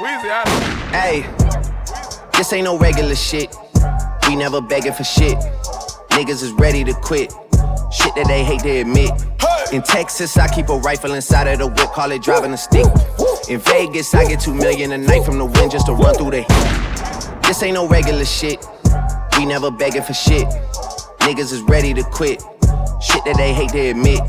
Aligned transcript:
Hey, 0.00 1.26
this 2.36 2.52
ain't 2.52 2.64
no 2.64 2.78
regular 2.78 3.16
shit. 3.16 3.52
We 4.28 4.36
never 4.36 4.60
begging 4.60 4.92
for 4.92 5.02
shit. 5.02 5.36
Niggas 6.10 6.40
is 6.40 6.52
ready 6.52 6.84
to 6.84 6.92
quit. 6.92 7.32
Shit 7.90 8.14
that 8.14 8.26
they 8.28 8.44
hate 8.44 8.60
to 8.60 8.80
admit. 8.80 9.10
In 9.72 9.82
Texas, 9.82 10.36
I 10.36 10.46
keep 10.54 10.68
a 10.68 10.76
rifle 10.78 11.14
inside 11.14 11.48
of 11.48 11.58
the 11.58 11.66
whip, 11.66 11.90
call 11.90 12.12
it 12.12 12.22
driving 12.22 12.52
a 12.52 12.56
stick. 12.56 12.86
In 13.48 13.58
Vegas, 13.58 14.14
I 14.14 14.28
get 14.28 14.38
two 14.38 14.54
million 14.54 14.92
a 14.92 14.98
night 14.98 15.24
from 15.24 15.36
the 15.36 15.44
Wynn 15.44 15.68
just 15.68 15.86
to 15.86 15.94
run 15.94 16.14
through 16.14 16.30
the 16.30 16.42
heat. 16.42 17.42
This 17.48 17.60
ain't 17.64 17.74
no 17.74 17.88
regular 17.88 18.24
shit. 18.24 18.64
We 19.36 19.46
never 19.46 19.68
begging 19.68 20.02
for 20.02 20.14
shit. 20.14 20.46
Niggas 21.26 21.52
is 21.52 21.62
ready 21.62 21.92
to 21.94 22.04
quit. 22.04 22.40
Shit 23.02 23.24
that 23.24 23.34
they 23.36 23.52
hate 23.52 23.70
to 23.70 23.90
admit. 23.90 24.20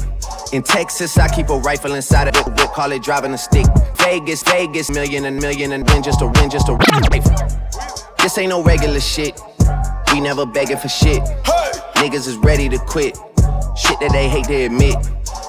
In 0.51 0.63
Texas, 0.63 1.15
I 1.19 1.27
keep 1.27 1.49
a 1.49 1.57
rifle 1.59 1.93
inside 1.93 2.27
of 2.27 2.33
the 2.33 2.49
whip, 2.49 2.71
call 2.71 2.91
it 2.91 3.03
driving 3.03 3.33
a 3.33 3.37
stick. 3.37 3.67
Vegas, 3.97 4.41
Vegas, 4.41 4.89
million 4.89 5.25
and 5.25 5.39
million 5.39 5.73
and 5.73 5.87
win 5.87 6.01
just 6.01 6.19
to 6.19 6.25
win, 6.25 6.49
just 6.49 6.65
to 6.65 6.73
rifle. 6.73 7.35
This 8.17 8.35
ain't 8.39 8.49
no 8.49 8.63
regular 8.63 8.99
shit. 8.99 9.39
We 10.11 10.21
never 10.21 10.47
begging 10.47 10.77
for 10.77 10.89
shit. 10.89 11.21
Niggas 11.97 12.27
is 12.27 12.35
ready 12.37 12.67
to 12.67 12.79
quit. 12.79 13.15
Shit 13.77 13.99
that 13.99 14.09
they 14.11 14.27
hate 14.27 14.45
to 14.45 14.65
admit. 14.65 14.95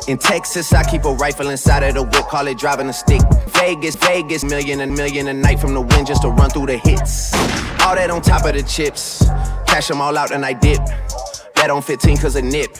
In 0.06 0.18
Texas, 0.18 0.70
I 0.74 0.84
keep 0.84 1.04
a 1.04 1.14
rifle 1.14 1.48
inside 1.48 1.82
of 1.82 1.94
the 1.94 2.02
whip, 2.02 2.28
call 2.28 2.46
it 2.48 2.58
driving 2.58 2.88
a 2.90 2.92
stick. 2.92 3.22
Vegas, 3.48 3.96
Vegas, 3.96 4.44
million 4.44 4.80
and 4.80 4.92
million 4.94 5.28
a 5.28 5.32
night 5.32 5.60
from 5.60 5.72
the 5.72 5.80
Wynn 5.80 6.04
just 6.04 6.22
to 6.22 6.28
run 6.28 6.50
through 6.50 6.66
the 6.66 6.76
hits. 6.76 7.32
All 7.80 7.94
that 7.94 8.10
on 8.10 8.20
top 8.20 8.44
of 8.44 8.52
the 8.52 8.62
chips. 8.62 9.24
Cash 9.66 9.88
them 9.88 10.02
all 10.02 10.18
out 10.18 10.30
and 10.30 10.44
I 10.44 10.52
dip. 10.52 10.80
Bet 11.60 11.68
on 11.68 11.82
15 11.82 12.16
cause 12.16 12.36
a 12.36 12.40
nip. 12.40 12.74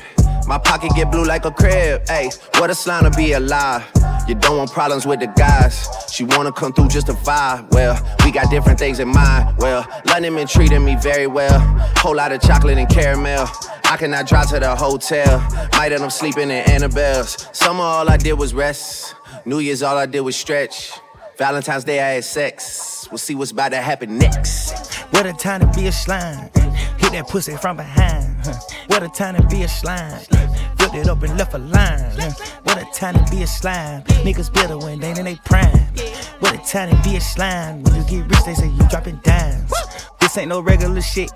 My 0.46 0.56
pocket 0.56 0.92
get 0.96 1.12
blue 1.12 1.26
like 1.26 1.44
a 1.44 1.50
crib. 1.50 2.02
Ayy, 2.06 2.32
what 2.58 2.70
a 2.70 2.74
slime 2.74 3.04
to 3.04 3.10
be 3.10 3.32
alive. 3.32 3.86
You 4.26 4.34
don't 4.34 4.56
want 4.56 4.72
problems 4.72 5.04
with 5.04 5.20
the 5.20 5.26
guys. 5.26 5.86
She 6.10 6.24
wanna 6.24 6.50
come 6.50 6.72
through 6.72 6.88
just 6.88 7.08
to 7.08 7.12
vibe. 7.12 7.70
Well, 7.72 7.94
we 8.24 8.32
got 8.32 8.50
different 8.50 8.78
things 8.78 8.98
in 8.98 9.08
mind. 9.08 9.54
Well, 9.58 9.86
London 10.06 10.34
been 10.34 10.46
treating 10.46 10.82
me 10.82 10.96
very 10.96 11.26
well. 11.26 11.60
Whole 11.98 12.16
lot 12.16 12.32
of 12.32 12.40
chocolate 12.40 12.78
and 12.78 12.88
caramel. 12.88 13.46
I 13.84 13.98
cannot 13.98 14.26
drive 14.26 14.48
to 14.48 14.60
the 14.60 14.74
hotel. 14.74 15.40
Might 15.72 15.92
end 15.92 16.02
up 16.02 16.10
sleeping 16.10 16.44
in 16.44 16.64
Annabel's. 16.70 17.48
Summer, 17.52 17.82
all 17.82 18.08
I 18.08 18.16
did 18.16 18.32
was 18.32 18.54
rest. 18.54 19.14
New 19.44 19.58
Year's, 19.58 19.82
all 19.82 19.98
I 19.98 20.06
did 20.06 20.20
was 20.20 20.36
stretch. 20.36 20.90
Valentine's 21.36 21.84
Day, 21.84 22.00
I 22.00 22.14
had 22.14 22.24
sex. 22.24 23.06
We'll 23.10 23.18
see 23.18 23.34
what's 23.34 23.50
about 23.50 23.72
to 23.72 23.76
happen 23.82 24.16
next. 24.16 24.96
What 25.10 25.26
a 25.26 25.34
time 25.34 25.60
to 25.60 25.66
be 25.78 25.86
a 25.86 25.92
slime. 25.92 26.50
Hit 27.10 27.24
that 27.24 27.28
pussy 27.28 27.56
from 27.56 27.76
behind. 27.76 28.36
What 28.86 29.02
a 29.02 29.08
time 29.08 29.34
to 29.34 29.42
be 29.48 29.64
a 29.64 29.68
slime. 29.68 30.20
Flipped 30.76 30.94
it 30.94 31.08
up 31.08 31.20
and 31.24 31.36
left 31.36 31.54
a 31.54 31.58
line. 31.58 32.32
What 32.62 32.78
a 32.78 32.86
time 32.94 33.14
to 33.14 33.30
be 33.32 33.42
a 33.42 33.48
slime. 33.48 34.04
Niggas 34.22 34.52
better 34.54 34.78
when 34.78 35.00
they 35.00 35.10
in 35.10 35.24
they 35.24 35.34
prime. 35.44 35.88
What 36.38 36.54
a 36.54 36.58
time 36.58 36.88
to 36.90 37.02
be 37.02 37.16
a 37.16 37.20
slime. 37.20 37.82
When 37.82 37.96
you 37.96 38.04
get 38.04 38.30
rich, 38.30 38.44
they 38.46 38.54
say 38.54 38.68
you 38.68 38.88
dropping 38.88 39.16
dimes. 39.24 39.72
This 40.20 40.38
ain't 40.38 40.50
no 40.50 40.60
regular 40.60 41.00
shit. 41.00 41.32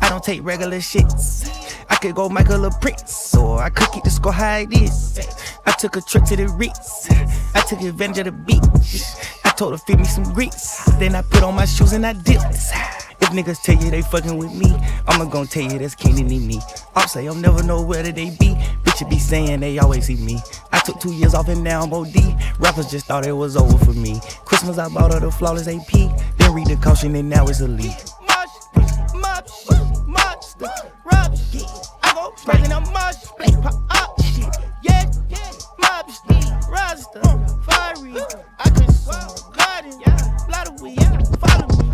I 0.00 0.08
don't 0.08 0.24
take 0.24 0.42
regular 0.42 0.78
shits. 0.78 1.84
I 1.90 1.96
could 1.96 2.14
go 2.14 2.30
Michael 2.30 2.64
or 2.64 2.70
Prince, 2.70 3.36
or 3.36 3.62
I 3.62 3.68
could 3.68 3.92
keep 3.92 4.04
the 4.04 4.10
score 4.10 4.32
high 4.32 4.60
it 4.60 4.72
is. 4.72 5.20
I 5.66 5.72
took 5.72 5.96
a 5.96 6.00
trip 6.00 6.24
to 6.24 6.36
the 6.36 6.48
Ritz. 6.48 7.10
I 7.54 7.60
took 7.60 7.82
advantage 7.82 8.26
of 8.26 8.26
the 8.26 8.32
beach. 8.32 9.02
I 9.44 9.50
told 9.50 9.72
her 9.72 9.78
feed 9.78 9.98
me 9.98 10.04
some 10.04 10.24
grease. 10.32 10.82
Then 10.98 11.14
I 11.14 11.20
put 11.20 11.42
on 11.42 11.54
my 11.56 11.66
shoes 11.66 11.92
and 11.92 12.06
I 12.06 12.14
dipped. 12.14 12.72
If 13.24 13.30
niggas 13.30 13.62
tell 13.62 13.82
you 13.82 13.90
they 13.90 14.02
fucking 14.02 14.36
with 14.36 14.52
me, 14.52 14.70
I'ma 15.08 15.24
gon' 15.24 15.46
tell 15.46 15.62
you 15.62 15.78
that's 15.78 15.94
Kenny 15.94 16.20
and 16.20 16.46
me. 16.46 16.60
I'll 16.94 17.08
say 17.08 17.26
I'll 17.26 17.34
never 17.34 17.62
know 17.62 17.80
where 17.80 18.02
they 18.02 18.12
be. 18.12 18.54
Bitches 18.84 19.08
be 19.08 19.18
saying 19.18 19.60
they 19.60 19.78
always 19.78 20.08
see 20.08 20.16
me. 20.16 20.40
I 20.72 20.78
took 20.80 21.00
two 21.00 21.10
years 21.14 21.32
off 21.32 21.48
and 21.48 21.64
now 21.64 21.84
I'm 21.84 21.92
OD. 21.94 22.14
Rappers 22.58 22.90
just 22.90 23.06
thought 23.06 23.24
it 23.26 23.32
was 23.32 23.56
over 23.56 23.82
for 23.82 23.94
me. 23.94 24.20
Christmas 24.44 24.76
I 24.76 24.90
bought 24.90 25.14
her 25.14 25.20
the 25.20 25.30
flawless 25.30 25.68
AP. 25.68 25.90
Then 26.36 26.52
read 26.52 26.66
the 26.66 26.76
caution 26.76 27.16
and 27.16 27.30
now 27.30 27.46
it's 27.46 27.60
elite. 27.60 28.04
Mosh, 28.28 29.14
mosh, 29.14 30.06
monster, 30.06 30.68
rub 31.10 31.34
shit. 31.34 31.64
I 32.02 32.12
go 32.12 32.34
breaking 32.44 32.72
a 32.72 32.80
mosh, 32.80 33.24
pop 33.62 33.74
up. 33.88 34.20
Yeah, 34.82 35.10
yeah, 35.30 36.02
shit, 36.08 36.44
rasta, 36.68 37.22
fiery. 37.62 38.20
I 38.58 38.68
can 38.68 38.92
swim, 38.92 39.30
garden, 39.56 39.98
lot 40.50 40.68
of 40.68 40.78
follow 41.40 41.84
me. 41.84 41.93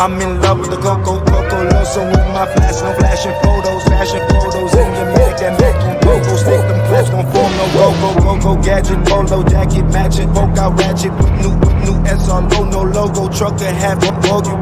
I'm 0.00 0.18
in 0.18 0.40
love 0.40 0.60
with 0.60 0.70
the 0.70 0.76
coco, 0.76 1.20
coco, 1.20 1.68
loso 1.68 2.00
with 2.08 2.24
my 2.32 2.48
flash, 2.56 2.80
no 2.80 2.90
flashing 2.96 3.36
photos, 3.44 3.84
flashing 3.84 4.24
photos 4.32 4.72
in 4.72 4.94
your 4.96 5.12
Mac, 5.12 5.36
that 5.36 5.60
Mac 5.60 5.76
on 5.84 6.00
Coco, 6.00 6.36
stick 6.40 6.56
them 6.56 6.80
claps, 6.88 7.10
don't 7.10 7.28
form 7.28 7.52
no 7.60 7.68
go-go, 7.76 8.40
go-go, 8.40 8.62
gadget, 8.62 8.96
polo, 9.04 9.44
jacket, 9.44 9.84
matching, 9.92 10.32
poke 10.32 10.56
out 10.56 10.72
ratchet, 10.80 11.12
with 11.12 11.28
new, 11.44 11.52
with 11.52 11.76
new 11.84 11.96
SRO, 12.16 12.70
no 12.72 12.80
logo, 12.80 13.28
truck 13.28 13.60
and 13.60 13.76
half 13.76 14.00
a 14.00 14.12
bogey. 14.24 14.56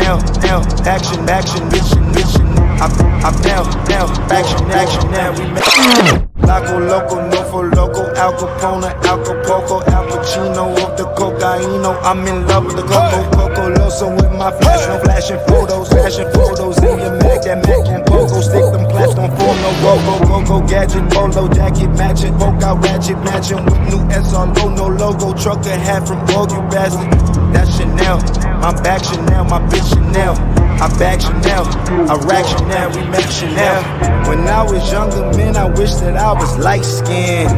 Down, 0.00 0.24
down, 0.40 0.64
action, 0.88 1.28
action, 1.28 1.68
mission, 1.68 2.00
mission. 2.16 2.48
I'm, 2.80 2.88
I'm 3.20 3.36
down, 3.44 3.68
down, 3.84 4.08
action, 4.32 4.64
action, 4.72 5.10
now 5.12 5.36
we 5.36 5.44
make. 5.52 6.27
Loco, 6.48 6.78
loco, 6.80 7.20
no 7.20 7.42
for 7.50 7.68
loco, 7.76 8.10
Al 8.16 8.32
Capone, 8.32 8.88
Al 9.04 9.22
Capoco, 9.22 9.86
Al 9.92 10.06
Pacino 10.08 10.72
of 10.82 10.96
the 10.96 11.04
cocaino. 11.14 11.94
I'm 12.02 12.26
in 12.26 12.46
love 12.46 12.64
with 12.64 12.76
the 12.76 12.82
coco, 12.82 13.22
coco, 13.36 13.68
loso 13.74 14.16
with 14.16 14.32
my 14.32 14.50
flash, 14.52 14.88
no 14.88 14.98
flashing 14.98 15.38
photos, 15.46 15.88
flashing 15.88 16.30
photos 16.32 16.78
in 16.78 16.98
your 17.00 17.12
Mac, 17.20 17.42
that 17.42 17.60
Mac 17.66 17.86
on 17.92 18.02
Coco, 18.06 18.40
stick 18.40 18.64
them 18.72 18.88
claps, 18.88 19.14
don't 19.14 19.30
form 19.36 19.56
no 19.60 19.70
go-go, 19.84 20.24
go-go, 20.24 20.66
gadget, 20.66 21.04
polo, 21.10 21.48
jacket, 21.48 21.88
matching, 21.88 22.32
poke 22.38 22.62
out 22.62 22.82
ratchet, 22.82 23.18
matching 23.18 23.62
with 23.66 23.78
new 23.92 24.00
SRO, 24.08 24.74
no 24.74 24.86
logo, 24.88 25.34
truck 25.36 25.64
a 25.66 25.76
hat 25.76 26.08
from 26.08 26.26
Vogue, 26.28 26.50
you 26.50 26.62
bastard. 26.72 27.12
That's 27.52 27.76
Chanel, 27.76 28.18
my 28.60 28.72
back 28.82 29.04
Chanel, 29.04 29.44
my 29.44 29.60
bitch 29.68 29.92
Chanel. 29.92 30.57
I 30.80 30.86
back 30.96 31.20
Chanel, 31.20 31.64
I 32.08 32.14
rack 32.24 32.46
Chanel, 32.46 32.90
we 32.90 33.04
make 33.10 33.26
Chanel. 33.26 33.82
When 34.28 34.46
I 34.46 34.62
was 34.62 34.92
younger, 34.92 35.22
man, 35.36 35.56
I 35.56 35.64
wish 35.64 35.94
that 35.94 36.16
I 36.16 36.32
was 36.32 36.56
light 36.58 36.84
skinned. 36.84 37.50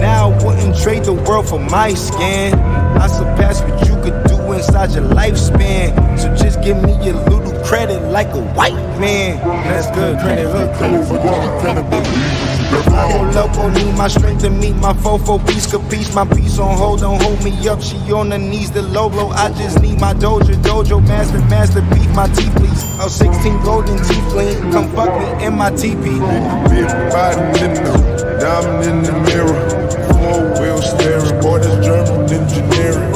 Now 0.00 0.32
I 0.32 0.44
wouldn't 0.44 0.78
trade 0.78 1.04
the 1.04 1.12
world 1.12 1.48
for 1.50 1.58
my 1.58 1.92
skin. 1.92 2.54
I 2.54 3.06
surpass 3.08 3.60
what 3.60 3.86
you 3.86 3.94
could 4.02 4.24
do 4.24 4.39
inside 4.60 4.90
your 4.92 5.04
lifespan. 5.04 6.18
So 6.18 6.34
just 6.36 6.62
give 6.62 6.76
me 6.82 6.92
a 7.08 7.14
little 7.14 7.52
credit 7.64 8.02
like 8.10 8.28
a 8.28 8.42
white 8.54 8.74
man. 9.00 9.38
That's 9.64 9.86
good 9.96 10.18
credit, 10.20 10.48
hood 10.50 10.74
credit 10.76 11.04
for 11.06 11.18
I 12.92 13.12
go 13.12 13.22
loco, 13.40 13.68
need 13.70 13.96
my 13.96 14.08
strength 14.08 14.42
to 14.42 14.50
meet 14.50 14.76
my 14.76 14.92
fofo 14.92 15.44
piece 15.46 15.66
capiche. 15.66 16.14
My 16.14 16.24
piece 16.26 16.58
on 16.58 16.76
hold, 16.76 17.00
don't 17.00 17.20
hold 17.20 17.42
me 17.42 17.52
up. 17.68 17.80
She 17.80 17.96
on 18.12 18.30
her 18.30 18.38
knees, 18.38 18.70
the 18.70 18.82
low 18.82 19.08
blow. 19.08 19.30
I 19.30 19.48
just 19.52 19.80
need 19.80 20.00
my 20.00 20.14
dojo, 20.14 20.54
dojo, 20.62 21.06
master, 21.06 21.40
master, 21.48 21.80
beef 21.92 22.10
my 22.14 22.26
teeth, 22.28 22.54
please. 22.56 22.82
Oh, 23.00 23.08
16 23.08 23.62
golden 23.62 23.96
teeth 24.04 24.28
clean. 24.28 24.72
Come 24.72 24.90
fuck 24.94 25.10
me 25.20 25.46
in 25.46 25.54
my 25.56 25.70
teepee. 25.70 26.20
Big 26.68 26.88
body 27.10 27.40
diamond 28.40 28.84
in 28.84 29.02
the 29.02 29.12
mirror. 29.26 29.60
Four 30.12 30.60
wheel 30.60 30.82
steering, 30.82 31.40
boy, 31.40 31.58
that's 31.58 31.86
German 31.86 32.30
engineering. 32.30 33.09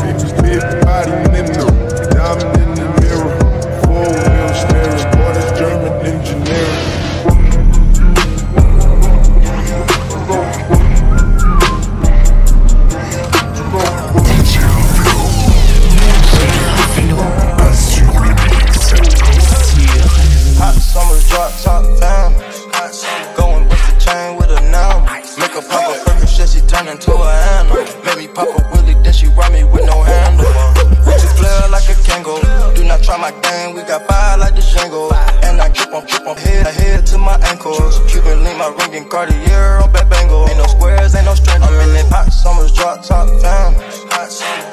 Do 33.14 33.20
my 33.20 33.30
game, 33.30 33.76
we 33.76 33.82
got 33.82 34.02
fire 34.08 34.36
like 34.38 34.56
the 34.56 34.60
Django. 34.60 35.06
And 35.44 35.60
I 35.62 35.68
grip 35.70 35.94
on, 35.94 36.04
grip 36.04 36.26
on 36.26 36.36
head, 36.36 36.66
head 36.66 37.06
to 37.06 37.18
my 37.18 37.38
ankles. 37.46 38.00
Cuban 38.10 38.42
link, 38.42 38.58
my 38.58 38.66
ring 38.74 38.96
and 38.96 39.08
Cartier 39.08 39.78
on 39.78 39.92
back. 39.92 40.10
Ain't 40.10 40.58
no 40.58 40.66
squares, 40.66 41.14
ain't 41.14 41.24
no 41.24 41.34
strangers. 41.36 41.70
I'm 41.70 41.88
in 41.88 41.94
that 41.94 42.10
hot 42.10 42.32
summers, 42.32 42.72
drop 42.72 43.06
top 43.06 43.30
down. 43.40 43.74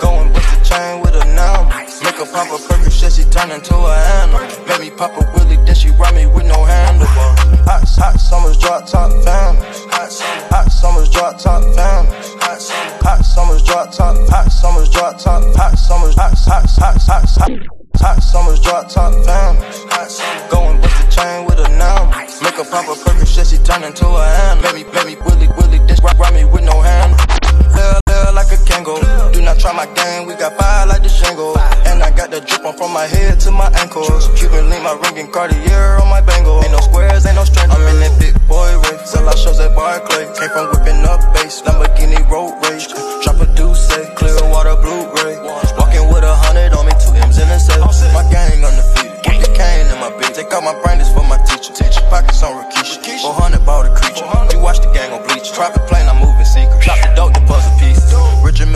Going 0.01 0.33
with 0.33 0.41
the 0.41 0.57
chain 0.65 1.01
with 1.01 1.13
a 1.21 1.25
now. 1.37 1.69
Make 2.01 2.17
her 2.17 2.25
pop 2.25 2.49
a 2.49 2.57
perfect 2.65 2.95
shit, 2.97 3.13
she 3.13 3.23
turn 3.29 3.51
into 3.51 3.75
a 3.75 3.93
animal. 4.25 4.41
Make 4.65 4.81
me 4.81 4.89
pop 4.89 5.13
a 5.13 5.21
willy, 5.37 5.57
then 5.57 5.75
she 5.75 5.91
ride 5.91 6.15
me 6.15 6.25
with 6.25 6.40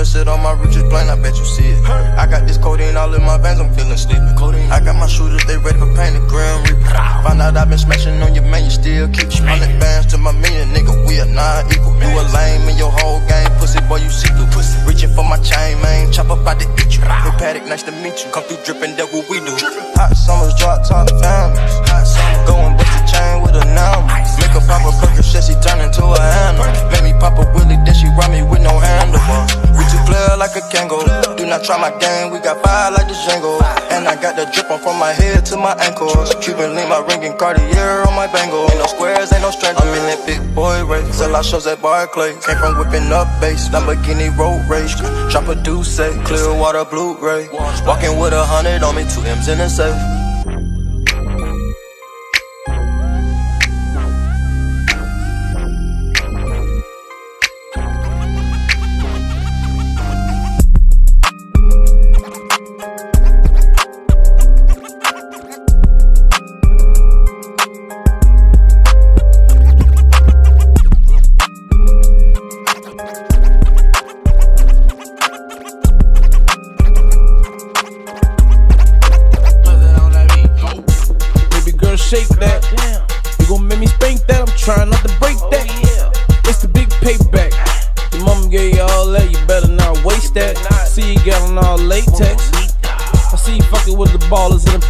Richard 0.05 0.17
miss 0.17 0.21
it 0.21 0.27
on 0.27 0.43
my 0.43 0.53
richest 0.61 0.85
plane, 0.89 1.09
I 1.09 1.15
bet 1.15 1.35
you 1.37 1.45
see 1.45 1.65
it. 1.65 1.83
I 1.89 2.27
got 2.29 2.45
this 2.45 2.57
codeine 2.57 2.95
all 2.95 3.13
in 3.13 3.23
my 3.23 3.37
veins, 3.37 3.59
I'm 3.59 3.73
feeling 3.73 3.97
sleepy. 3.97 4.21
I 4.69 4.79
got 4.79 4.95
my 4.95 5.07
shooters, 5.07 5.43
they 5.45 5.57
ready 5.57 5.79
for 5.79 5.89
pain, 5.97 6.13
the 6.13 6.21
Grim 6.29 6.61
Reaper. 6.61 6.93
Find 7.25 7.41
out 7.41 7.57
I've 7.57 7.69
been 7.69 7.77
smashing 7.77 8.21
on 8.21 8.35
your 8.35 8.45
man, 8.45 8.65
you 8.65 8.69
still 8.69 9.07
keep 9.09 9.33
Hundred 9.33 9.79
bands 9.79 10.05
to 10.13 10.17
my 10.17 10.31
million, 10.31 10.69
nigga, 10.69 10.93
we 11.07 11.19
are 11.19 11.25
not 11.25 11.71
equal. 11.73 11.93
You 11.97 12.21
a 12.21 12.23
lame 12.37 12.69
in 12.69 12.77
your 12.77 12.91
whole 12.91 13.19
game, 13.27 13.49
pussy 13.57 13.81
boy, 13.89 13.97
you 13.97 14.09
see 14.09 14.29
through. 14.29 14.45
Pussy. 14.53 14.77
Reaching 14.85 15.09
for 15.09 15.25
my 15.25 15.37
chain, 15.41 15.81
man, 15.81 16.11
chop 16.11 16.29
up 16.29 16.45
out 16.45 16.59
to 16.59 16.69
eat 16.81 16.95
you. 16.95 17.01
Hey, 17.01 17.33
Paddock, 17.41 17.65
nice 17.65 17.83
to 17.83 17.91
meet 18.05 18.23
you. 18.23 18.29
Come 18.31 18.43
through 18.45 18.61
dripping, 18.63 18.95
that 18.97 19.09
what 19.09 19.25
we 19.29 19.39
do. 19.41 19.53
Hot 19.97 20.13
summers, 20.13 20.53
drop 20.55 20.85
top 20.85 21.09
families. 21.17 21.73
Hot 21.89 22.05
summer, 22.05 22.45
going 22.45 22.77
bust 22.77 22.93
the 22.93 23.01
chain 23.09 23.41
with 23.41 23.57
a 23.57 23.65
number. 23.73 24.14
Make 24.55 24.71
pop 24.71 24.87
a 24.87 24.91
perkin, 25.03 25.21
shit, 25.21 25.43
she 25.43 25.53
turn 25.59 25.83
into 25.83 25.99
a 25.99 26.15
handle. 26.15 26.63
Make 26.87 27.03
me 27.03 27.13
pop 27.19 27.35
a 27.35 27.43
willy, 27.51 27.75
then 27.83 27.91
she 27.91 28.07
ride 28.15 28.31
me 28.31 28.39
with 28.41 28.63
no 28.63 28.79
handlebars. 28.79 29.51
We 29.75 29.83
two 29.91 29.99
player 30.07 30.39
like 30.39 30.55
a 30.55 30.63
Kango. 30.71 31.03
Do 31.35 31.45
not 31.45 31.67
try 31.67 31.75
my 31.75 31.91
game, 31.99 32.31
we 32.31 32.39
got 32.39 32.63
fire 32.63 32.89
like 32.91 33.11
the 33.11 33.19
Django. 33.19 33.59
And 33.91 34.07
I 34.07 34.15
got 34.15 34.39
the 34.39 34.47
drip 34.55 34.71
on 34.71 34.79
from 34.79 34.97
my 34.97 35.11
head 35.11 35.45
to 35.51 35.57
my 35.57 35.75
ankles. 35.83 36.33
Cuban 36.39 36.73
link, 36.73 36.87
my 36.87 37.03
ring 37.03 37.25
and 37.25 37.37
Cartier 37.37 38.07
on 38.07 38.15
my 38.15 38.31
bangle. 38.31 38.63
Ain't 38.71 38.79
no 38.79 38.87
squares, 38.87 39.33
ain't 39.33 39.43
no 39.43 39.51
strangers. 39.51 39.83
I'm 39.83 39.91
in 39.91 40.07
that 40.07 40.23
big 40.25 40.39
boy 40.55 40.85
race. 40.85 41.13
Sell 41.13 41.35
out 41.35 41.43
shows 41.43 41.67
at 41.67 41.81
Barclay. 41.81 42.31
Came 42.39 42.55
from 42.55 42.79
whipping 42.79 43.11
up 43.11 43.27
bass, 43.41 43.67
Lamborghini 43.69 44.31
road 44.37 44.63
rage. 44.71 44.95
Drop 45.31 45.51
a 45.51 45.55
deuce, 45.55 45.99
clear 46.23 46.55
water, 46.55 46.85
blue 46.85 47.19
ray. 47.19 47.49
Walking 47.85 48.17
with 48.17 48.31
a 48.31 48.45
hundred 48.47 48.83
on 48.83 48.95
me, 48.95 49.03
two 49.03 49.19
M's 49.27 49.49
in 49.49 49.57
the 49.57 49.67
safe. 49.67 50.14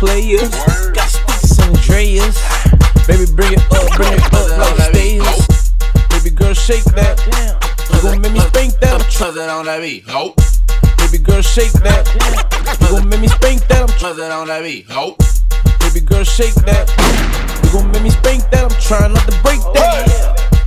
Players. 0.06 0.54
Got 0.94 1.10
sticks 1.10 1.60
Andreas. 1.60 2.38
Baby, 3.10 3.26
bring 3.34 3.54
it 3.54 3.64
up, 3.74 3.90
bring 3.98 4.14
it 4.14 4.22
up 4.34 4.50
like 4.62 4.94
stairs. 4.94 5.74
Baby 6.14 6.30
girl, 6.30 6.54
shake 6.54 6.86
that. 6.94 7.18
You 7.90 8.02
gon' 8.02 8.22
make 8.22 8.34
me 8.34 8.40
spank 8.40 8.74
that. 8.82 8.94
I'm 8.94 9.10
Trust 9.10 9.38
it 9.38 9.50
on 9.50 9.66
that 9.66 9.82
beat. 9.82 10.06
Nope. 10.08 10.38
Baby 10.98 11.18
girl, 11.24 11.42
shake 11.42 11.74
that. 11.86 12.06
You 12.82 12.88
gon' 12.90 13.10
make 13.10 13.22
me 13.22 13.28
spank 13.28 13.68
that. 13.68 13.82
I'm 13.82 13.88
Trust 13.98 14.20
it 14.20 14.32
on 14.32 14.48
that 14.48 14.62
beat. 14.62 14.90
Nope. 14.90 15.18
Baby 15.82 16.06
girl, 16.06 16.24
shake 16.24 16.56
that. 16.70 16.86
You 17.64 17.70
gon' 17.74 17.92
make 17.92 18.04
me 18.04 18.10
spank 18.12 18.50
that. 18.52 18.64
I'm 18.64 18.78
trying 18.82 19.14
not 19.14 19.26
to 19.26 19.36
break 19.42 19.62
that. 19.74 20.06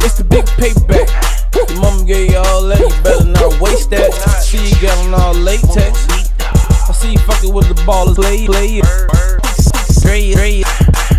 It's 0.02 0.14
the 0.14 0.24
big 0.24 0.46
payback. 0.58 1.08
Your 1.54 1.80
mama 1.80 2.04
gave 2.04 2.30
you 2.30 2.38
all 2.38 2.62
that. 2.68 2.80
You 2.80 2.90
better 3.02 3.24
not 3.24 3.60
waste 3.60 3.90
that. 3.90 4.12
See 4.42 4.58
you 4.58 4.74
got 4.82 4.98
on 5.06 5.14
all 5.14 5.34
latex. 5.34 6.07
Fucking 7.48 7.54
with 7.54 7.68
the 7.68 7.82
ballers. 7.84 8.16
Play, 8.16 8.46
play 8.46 8.80
it. 8.80 8.84
Straight, 9.88 10.32
straight. 10.32 10.64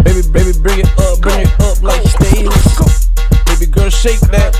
Baby, 0.04 0.22
baby, 0.30 0.54
bring 0.62 0.80
it 0.80 0.92
up, 1.00 1.22
bring 1.22 1.42
it 1.42 1.54
up 1.62 1.82
like 1.82 2.06
stairs. 2.06 3.10
Baby 3.46 3.72
girl, 3.72 3.90
shake 3.90 4.20
that. 4.32 4.54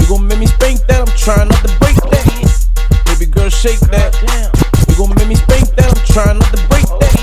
You 0.00 0.06
gon' 0.08 0.26
make 0.26 0.38
me 0.38 0.46
spank 0.46 0.86
that. 0.88 1.00
I'm 1.00 1.16
trying 1.16 1.48
not 1.48 1.62
to 1.64 1.72
break 1.80 1.96
that. 1.96 2.26
Baby 3.06 3.30
girl, 3.30 3.48
shake 3.48 3.80
that. 3.88 4.12
You 4.88 4.94
gon' 4.96 5.14
make 5.16 5.28
me 5.28 5.36
spank 5.36 5.74
that. 5.76 5.88
I'm 5.88 6.04
trying 6.04 6.38
not 6.38 6.52
to 6.52 6.60
break 6.68 6.84
that. 6.84 7.16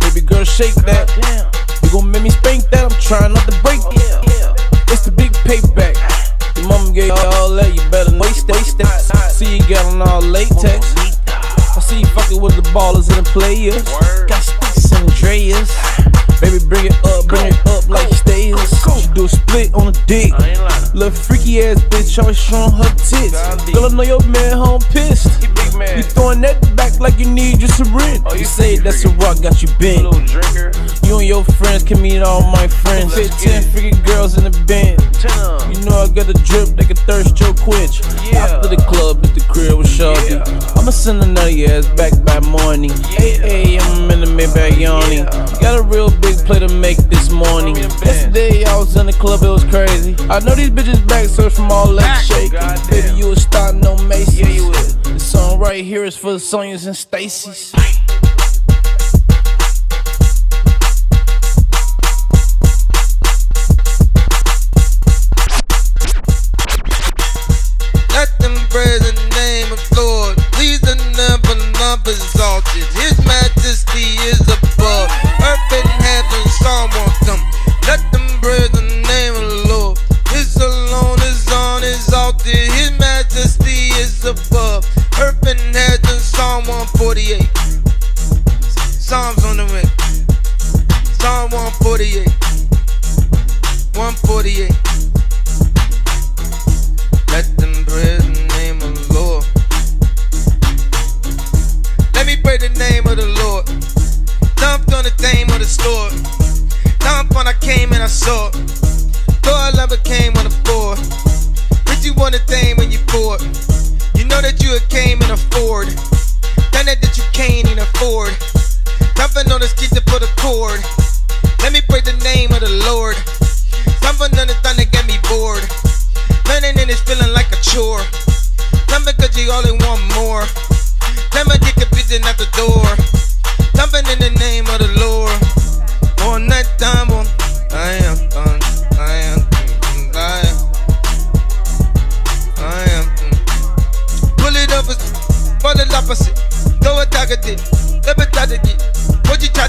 Baby 0.00 0.26
girl, 0.26 0.44
shake 0.44 0.76
that. 0.84 1.08
You 1.82 1.90
gon' 1.90 2.10
make 2.10 2.22
me 2.22 2.30
spank 2.30 2.68
that. 2.70 2.92
I'm 2.92 3.00
trying 3.00 3.32
not 3.32 3.46
to 3.48 3.56
break 3.64 3.80
it. 3.88 4.92
It's 4.92 5.04
the 5.04 5.12
big 5.12 5.32
payback. 5.48 5.96
Your 6.56 6.68
mama 6.68 6.92
gave 6.92 7.08
you 7.08 7.28
all 7.36 7.50
that. 7.56 7.72
You 7.72 7.82
better. 7.90 8.16
Waste 8.18 8.48
that. 8.48 9.32
See 9.32 9.56
you 9.56 9.68
got 9.68 9.84
on 9.86 10.02
all 10.02 10.20
latex. 10.20 11.17
See 11.88 12.04
fucking 12.04 12.38
with 12.38 12.54
the 12.54 12.62
ballers 12.68 13.08
and 13.08 13.24
the 13.24 13.30
players. 13.30 13.82
Got 14.28 14.42
sticks 14.42 14.92
and 14.92 15.08
Andreas. 15.08 15.72
Baby, 16.38 16.62
bring 16.68 16.84
it 16.84 16.92
up, 17.02 17.26
bring 17.26 17.46
it 17.46 17.66
up 17.66 17.88
like 17.88 18.12
stairs. 18.12 18.60
She 19.00 19.08
do 19.14 19.24
a 19.24 19.28
split 19.28 19.72
on 19.72 19.92
the 19.92 19.98
dick. 20.06 20.36
Little 20.92 21.10
freaky 21.10 21.62
ass 21.62 21.80
bitch, 21.88 22.18
always 22.20 22.36
showing 22.36 22.72
her 22.72 22.92
tits. 22.94 23.32
Girl, 23.72 23.86
I 23.86 23.88
know 23.88 24.02
your 24.02 24.22
man 24.28 24.58
home 24.58 24.80
pissed. 24.92 25.48
You 25.78 26.02
throwing 26.02 26.40
that 26.40 26.58
back 26.76 26.98
like 26.98 27.18
you 27.18 27.30
need 27.30 27.60
your 27.60 27.68
syringe. 27.70 28.20
You 28.34 28.44
say 28.44 28.76
that's 28.78 29.04
a 29.04 29.10
rock, 29.22 29.40
got 29.42 29.62
you 29.62 29.68
bent. 29.78 30.02
You 31.06 31.18
and 31.18 31.28
your 31.28 31.44
friends 31.44 31.84
can 31.84 32.02
meet 32.02 32.20
all 32.20 32.42
my 32.42 32.66
friends. 32.66 33.14
Fit 33.14 33.30
10 33.30 33.62
freaky 33.70 33.96
girls 34.02 34.36
in 34.36 34.44
the 34.44 34.50
band. 34.66 34.98
You 35.70 35.84
know 35.84 36.02
I 36.02 36.08
got 36.08 36.26
the 36.26 36.34
drip 36.44 36.74
that 36.76 36.86
can 36.86 36.96
thirst 37.06 37.38
your 37.38 37.54
quench. 37.54 38.02
After 38.34 38.68
the 38.68 38.82
club, 38.88 39.24
at 39.24 39.34
the 39.34 39.44
crib 39.48 39.78
with 39.78 39.86
Shawty. 39.86 40.42
I'ma 40.76 40.90
send 40.90 41.22
another 41.22 41.50
ass 41.70 41.86
back 41.94 42.12
by 42.24 42.40
morning. 42.40 42.90
Hey, 43.14 43.38
hey, 43.38 43.78
I'm 43.78 44.10
in 44.10 44.20
the 44.20 44.26
Maybach 44.26 44.78
yawning. 44.78 45.24
Got 45.60 45.78
a 45.78 45.82
real 45.82 46.10
big 46.20 46.36
play 46.44 46.58
to 46.58 46.68
make 46.68 46.98
this 47.08 47.30
morning. 47.30 47.76
Yesterday 47.76 48.64
I 48.64 48.76
was 48.76 48.96
in 48.96 49.06
the 49.06 49.12
club, 49.12 49.42
it 49.42 49.48
was 49.48 49.64
crazy. 49.64 50.16
I 50.28 50.40
know 50.40 50.54
these 50.54 50.70
bitches 50.70 51.06
back 51.06 51.26
search 51.26 51.54
from 51.54 51.70
all 51.70 51.86
legs 51.86 52.26
shaking. 52.26 52.58
Baby, 52.90 53.16
you 53.16 53.32
a 53.32 53.36
star, 53.36 53.72
no 53.72 53.96
Macy's. 54.04 54.96
This 55.04 55.32
song 55.32 55.58
right 55.68 55.84
here 55.84 56.02
is 56.02 56.16
for 56.16 56.32
the 56.32 56.38
Sonyas 56.38 56.86
and 56.86 56.96
Stacy's. 56.96 57.74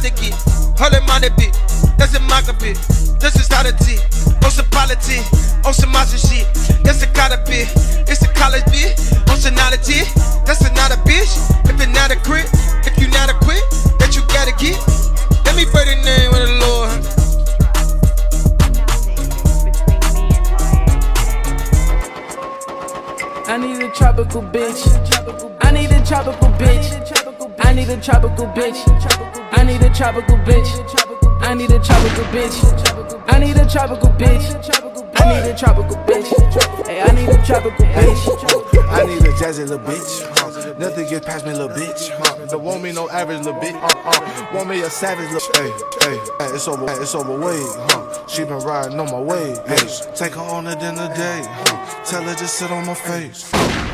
To 0.02 0.22
get? 0.22 0.34
Hold 0.80 0.94
it, 0.94 1.04
mind 1.08 1.26
a 1.26 1.32
bit. 1.36 1.54
That's 1.98 2.16
a 2.16 2.20
mock. 2.22 2.46
This 3.20 3.36
is 3.36 3.48
how 3.48 3.64
the 3.64 3.74
tea. 3.84 4.00
On 4.44 4.52
politics. 4.72 5.56
On 5.66 5.74
some. 5.74 5.92
That's 5.92 7.04
a 7.04 7.08
gotta 7.14 7.38
be. 7.46 7.68
It's 8.08 8.22
a 8.24 8.28
college 8.34 8.66
bit. 8.72 9.00
On 9.30 9.38
sonality. 9.38 10.08
That's 10.46 10.62
another 10.62 10.98
bitch. 11.04 11.36
If 11.68 11.78
you're 11.80 11.92
not 11.94 12.12
a 12.12 12.16
crit. 12.18 12.50
If 12.88 12.98
you're 12.98 13.12
not 13.12 13.30
a 13.30 13.34
quit. 13.46 13.64
That 14.00 14.16
you 14.16 14.22
gotta 14.32 14.54
get. 14.58 14.80
Let 15.46 15.56
me 15.56 15.66
pray 15.66 15.86
the 15.86 15.96
name 16.04 16.32
of 16.34 16.42
the 16.48 16.54
Lord. 16.64 16.90
I 23.48 23.58
need 23.58 23.82
a 23.84 23.92
tropical 23.92 24.42
bitch. 24.44 24.88
I 25.62 25.72
need 25.72 25.92
a 25.92 26.06
tropical 26.06 26.50
bitch. 26.58 27.39
I 27.70 27.74
need 27.74 27.90
a 27.90 28.02
tropical 28.02 28.48
bitch. 28.48 28.82
I 29.52 29.64
need 29.64 29.84
a 29.84 29.94
tropical 29.94 30.38
bitch. 30.38 30.66
I 31.40 31.54
need 31.54 31.70
a 31.70 31.78
tropical 31.78 32.24
bitch. 32.34 33.30
I 33.32 33.38
need 33.38 33.58
a 33.58 33.70
tropical 33.70 34.10
bitch. 34.10 34.42
I 35.16 35.36
need 35.36 35.46
a 35.46 35.56
tropical 35.56 35.96
bitch. 35.98 36.88
Hey, 36.88 37.02
I 37.04 37.12
need 37.14 37.30
a 37.30 37.46
tropical 37.46 37.86
bitch. 37.86 38.90
I 38.90 39.06
need 39.06 39.22
a 39.22 39.32
jazzy 39.34 39.70
little 39.70 39.78
bitch. 39.86 40.80
Nothing 40.80 41.10
gets 41.10 41.28
past 41.28 41.46
me, 41.46 41.52
little 41.52 41.70
bitch. 41.70 42.50
Don't 42.50 42.64
want 42.64 42.82
me 42.82 42.92
no 42.92 43.08
average 43.12 43.46
little 43.46 43.62
bitch. 43.62 43.76
Uh, 43.76 43.94
uh. 44.04 44.56
Want 44.56 44.68
me 44.68 44.82
a 44.82 44.90
savage 44.90 45.32
little. 45.32 45.54
Hey, 45.54 45.70
hey, 46.02 46.18
hey, 46.40 46.56
it's 46.56 46.68
over, 46.68 46.90
it's 46.90 47.14
over 47.14 47.38
way. 47.38 47.62
Huh? 47.62 48.26
She 48.26 48.46
been 48.46 48.64
riding 48.66 49.00
on 49.00 49.12
my 49.12 49.20
way. 49.20 49.52
Yes, 49.68 50.08
take 50.20 50.34
her 50.34 50.42
on 50.42 50.66
it 50.66 50.82
in 50.82 50.96
the 50.96 51.08
day. 51.10 51.44
Huh? 51.46 52.04
Tell 52.04 52.24
her 52.24 52.34
just 52.34 52.56
sit 52.56 52.72
on 52.72 52.88
my 52.88 52.96
face. 52.96 53.52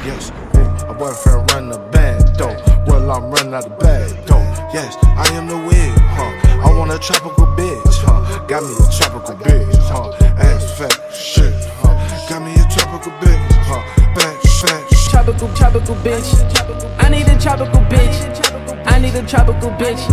Yes, 0.08 0.30
hey, 0.54 0.88
my 0.88 0.94
boyfriend 0.94 1.52
run 1.52 1.70
the 1.72 1.95
though. 2.38 2.56
Well, 2.88 3.12
I'm 3.12 3.32
running 3.32 3.54
out 3.54 3.64
the 3.64 3.70
bag 3.70 4.10
though. 4.26 4.44
Yes, 4.74 4.98
I 5.04 5.28
am 5.34 5.48
the 5.48 5.58
wig. 5.58 5.94
Huh? 6.16 6.32
I 6.64 6.78
want 6.78 6.92
a 6.92 7.00
tropical 7.00 7.48
bitch. 7.56 7.96
Huh? 8.04 8.46
Got 8.48 8.64
me 8.64 8.76
a 8.76 8.88
tropical 8.92 9.36
bitch. 9.36 9.78
Huh? 9.88 10.12
Ass 10.38 10.78
fat 10.78 11.14
shit. 11.14 11.54
Huh? 11.80 11.96
Got 12.30 12.42
me 12.44 12.54
a 12.54 12.66
tropical 12.72 13.12
bitch. 13.24 13.40
Huh? 13.68 13.82
Back 14.16 14.36
fat. 14.60 14.84
Tropical, 15.10 15.48
tropical 15.56 15.96
bitch. 16.04 16.28
I 17.00 17.10
need 17.10 17.28
a 17.28 17.40
tropical 17.40 17.82
bitch. 17.88 18.86
I 18.86 19.00
need 19.00 19.16
a 19.16 19.24
tropical 19.26 19.70
bitch. 19.72 20.04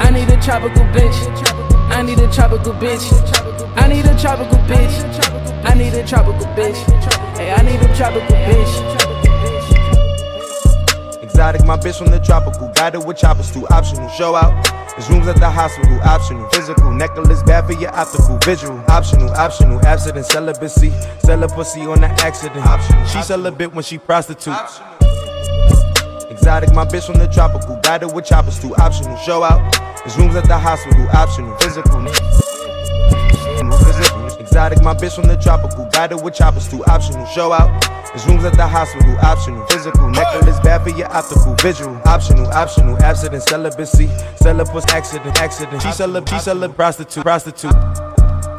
I 0.00 0.10
need 0.10 0.28
a 0.30 0.40
tropical 0.40 0.84
bitch. 0.84 1.16
I 1.90 2.02
need 2.02 2.18
a 2.18 2.32
tropical 2.32 2.72
bitch. 2.74 3.04
I 3.76 3.88
need 3.88 4.06
a 4.06 4.18
tropical 4.18 4.58
bitch. 4.64 5.64
I 5.64 5.74
need 5.74 5.94
a 5.94 6.06
tropical 6.06 6.46
bitch. 6.56 6.78
Hey, 7.36 7.52
I 7.52 7.62
need 7.62 7.80
a 7.82 7.96
tropical 7.96 8.36
bitch. 8.36 8.99
Exotic, 11.40 11.64
my 11.64 11.78
bitch 11.78 11.96
from 11.96 12.10
the 12.10 12.20
tropical. 12.20 12.68
Guided 12.74 13.06
with 13.06 13.16
choppers, 13.16 13.50
too 13.50 13.66
optional. 13.68 14.10
Show 14.10 14.36
out. 14.36 14.52
There's 14.90 15.08
rooms 15.08 15.26
at 15.26 15.36
the 15.36 15.48
hospital, 15.48 15.98
optional. 16.02 16.46
Physical, 16.50 16.92
necklace 16.92 17.42
bad 17.42 17.64
for 17.64 17.72
your 17.72 17.96
optical. 17.96 18.36
Visual, 18.44 18.78
optional, 18.88 19.30
optional. 19.30 19.80
Abstinent, 19.86 20.26
celibacy. 20.26 20.92
Pussy 21.54 21.80
on 21.86 22.02
the 22.02 22.08
accident. 22.20 22.66
Optional. 22.66 23.06
She 23.06 23.22
sell 23.22 23.46
a 23.46 23.50
bit 23.50 23.72
when 23.72 23.82
she 23.82 23.96
prostitute. 23.96 24.52
Exotic, 26.28 26.74
my 26.74 26.84
bitch 26.84 27.06
from 27.06 27.16
the 27.16 27.26
tropical. 27.32 27.80
Guided 27.84 28.12
with 28.14 28.26
choppers, 28.26 28.60
too 28.60 28.76
optional. 28.76 29.16
Show 29.16 29.42
out. 29.42 29.62
There's 30.00 30.18
rooms 30.18 30.36
at 30.36 30.44
the 30.44 30.58
hospital, 30.58 31.08
optional. 31.14 31.56
Physical. 31.56 32.06
Physical. 33.78 34.19
Exotic, 34.50 34.82
my 34.82 34.94
bitch 34.94 35.14
from 35.14 35.28
the 35.28 35.36
tropical. 35.36 35.84
Guided 35.92 36.24
with 36.24 36.34
choppers, 36.34 36.68
too 36.68 36.84
optional. 36.86 37.24
Show 37.26 37.52
out. 37.52 37.70
There's 38.08 38.26
rooms 38.26 38.44
at 38.44 38.54
the 38.54 38.66
hospital, 38.66 39.16
optional. 39.22 39.64
Physical, 39.66 40.10
necklace 40.10 40.58
bad 40.58 40.82
for 40.82 40.90
your 40.90 41.06
optical. 41.06 41.54
Visual, 41.54 41.96
optional, 42.04 42.48
optional. 42.48 43.00
Abstinent, 43.00 43.44
celibacy. 43.44 44.08
Sell 44.34 44.60
a 44.60 44.64
accident, 44.88 45.40
accident. 45.40 45.80
She 45.80 45.92
sell 45.92 46.16
a, 46.16 46.26
she 46.26 46.38
sell 46.40 46.60
a 46.64 46.68
prostitute, 46.68 47.22
prostitute. 47.22 47.70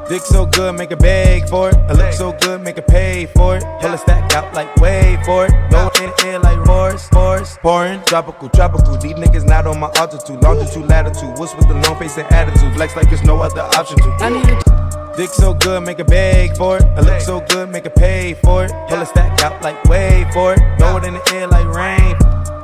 Dick 0.08 0.22
so 0.22 0.46
good, 0.46 0.78
make 0.78 0.92
a 0.92 0.96
beg 0.96 1.50
for 1.50 1.72
it. 1.72 1.76
I 1.76 1.92
look 1.92 2.14
so 2.14 2.32
good, 2.40 2.62
make 2.62 2.78
a 2.78 2.82
pay 2.82 3.26
for 3.36 3.58
it. 3.58 3.64
Hella 3.82 3.98
stack 3.98 4.34
out 4.34 4.54
like 4.54 4.74
way 4.78 5.22
for 5.26 5.48
it. 5.48 5.52
No 5.72 5.92
in 6.02 6.10
air 6.26 6.40
like 6.40 6.66
horse, 6.66 7.10
horse. 7.12 7.58
Pouring, 7.58 8.02
tropical, 8.04 8.48
tropical. 8.48 8.96
These 8.96 9.16
niggas 9.16 9.46
not 9.46 9.68
on 9.68 9.78
my 9.78 9.92
altitude. 9.96 10.42
Longitude, 10.42 10.88
latitude. 10.88 11.38
What's 11.38 11.54
with 11.54 11.68
the 11.68 11.74
long 11.74 12.00
face 12.00 12.18
and 12.18 12.32
attitude? 12.32 12.74
Flex 12.76 12.96
like 12.96 13.10
there's 13.10 13.24
no 13.24 13.42
other 13.42 13.60
option 13.60 13.98
to. 13.98 14.10
I 14.22 14.30
need 14.30 14.50
a 14.50 14.81
Dick 15.18 15.30
so 15.30 15.54
good, 15.54 15.84
make 15.84 16.00
a 16.00 16.06
beg 16.06 16.56
for 16.56 16.78
it. 16.78 16.84
I 16.84 17.02
look 17.02 17.20
so 17.20 17.42
good, 17.42 17.70
make 17.70 17.86
a 17.86 17.90
pay 17.90 18.34
for 18.34 18.66
it. 18.66 18.72
Hella 18.90 19.06
stack 19.06 19.44
out 19.44 19.62
like 19.62 19.84
wait 19.86 20.32
for 20.34 20.54
it. 20.54 20.60
Throw 20.80 20.98
it 20.98 21.04
in 21.04 21.16
the 21.16 21.34
air 21.34 21.48
like 21.48 21.68
rain. 21.68 22.16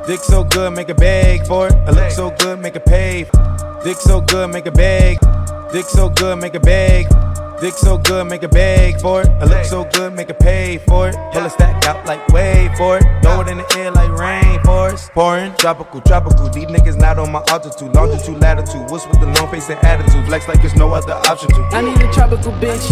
Dick 0.08 0.22
so 0.22 0.46
good, 0.46 0.74
make 0.74 0.88
a 0.88 0.96
beg 0.96 1.46
for 1.46 1.68
it. 1.68 1.74
I 1.74 1.92
look 1.92 2.10
so 2.10 2.32
good, 2.40 2.60
make 2.60 2.78
a 2.78 2.80
pay. 2.80 3.26
Dick 3.84 3.98
so 3.98 4.22
good, 4.22 4.50
make 4.50 4.66
a 4.66 4.72
beg. 4.72 5.20
Dick 5.74 5.86
so 5.86 6.10
good, 6.10 6.40
make 6.40 6.56
a 6.56 6.60
beg. 6.62 7.08
Dick 7.60 7.74
so 7.74 7.98
good, 7.98 8.28
make 8.28 8.44
a 8.44 8.48
beg 8.48 9.02
for 9.02 9.22
it. 9.22 9.30
I 9.42 9.46
look 9.46 9.66
so 9.66 9.84
good, 9.86 10.14
make 10.14 10.30
a 10.30 10.34
pay 10.36 10.78
for 10.78 11.10
it. 11.10 11.16
Pull 11.34 11.44
a 11.44 11.50
stack 11.50 11.88
out 11.88 12.06
like 12.06 12.28
wait 12.28 12.70
for 12.78 12.98
it. 12.98 13.04
Throw 13.24 13.42
it 13.42 13.48
in 13.48 13.58
the 13.58 13.78
air 13.80 13.90
like 13.90 14.12
rain 14.12 14.62
forest. 14.64 15.12
Pouring, 15.14 15.56
tropical, 15.56 16.00
tropical. 16.02 16.50
These 16.50 16.68
niggas 16.68 16.98
not 17.00 17.18
on 17.18 17.32
my 17.32 17.44
altitude. 17.48 17.96
Longitude, 17.96 18.40
latitude. 18.40 18.92
What's 18.92 19.08
with 19.08 19.20
the 19.20 19.26
long 19.26 19.50
face 19.50 19.70
and 19.72 19.84
attitude? 19.84 20.28
Flex 20.28 20.48
like 20.48 20.62
there's 20.62 20.76
no 20.76 20.94
other 20.94 21.14
option 21.14 21.50
to. 21.50 21.62
I 21.74 21.82
need 21.82 22.00
a 22.00 22.14
tropical 22.14 22.52
bitch. 22.54 22.86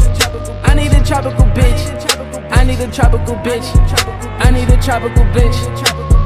I 0.64 0.74
need 0.74 0.94
a 0.94 1.04
tropical 1.06 1.46
bitch. 1.54 2.52
I 2.52 2.64
need 2.64 2.80
a 2.80 2.92
tropical 2.92 3.36
bitch. 3.46 3.70
I 4.44 4.50
need 4.50 4.70
a 4.70 4.82
tropical 4.82 5.26
bitch. 5.26 5.58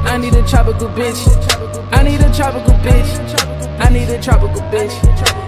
I 0.06 0.16
need 0.16 0.32
a 0.32 0.48
tropical 0.48 0.88
bitch. 0.88 1.92
I 1.92 2.02
need 2.02 2.20
a 2.22 2.32
tropical 2.34 2.74
bitch. 2.76 3.49
I 3.80 3.88
need 3.88 4.08
a 4.10 4.20
tropical 4.22 4.60
bitch. 4.70 4.92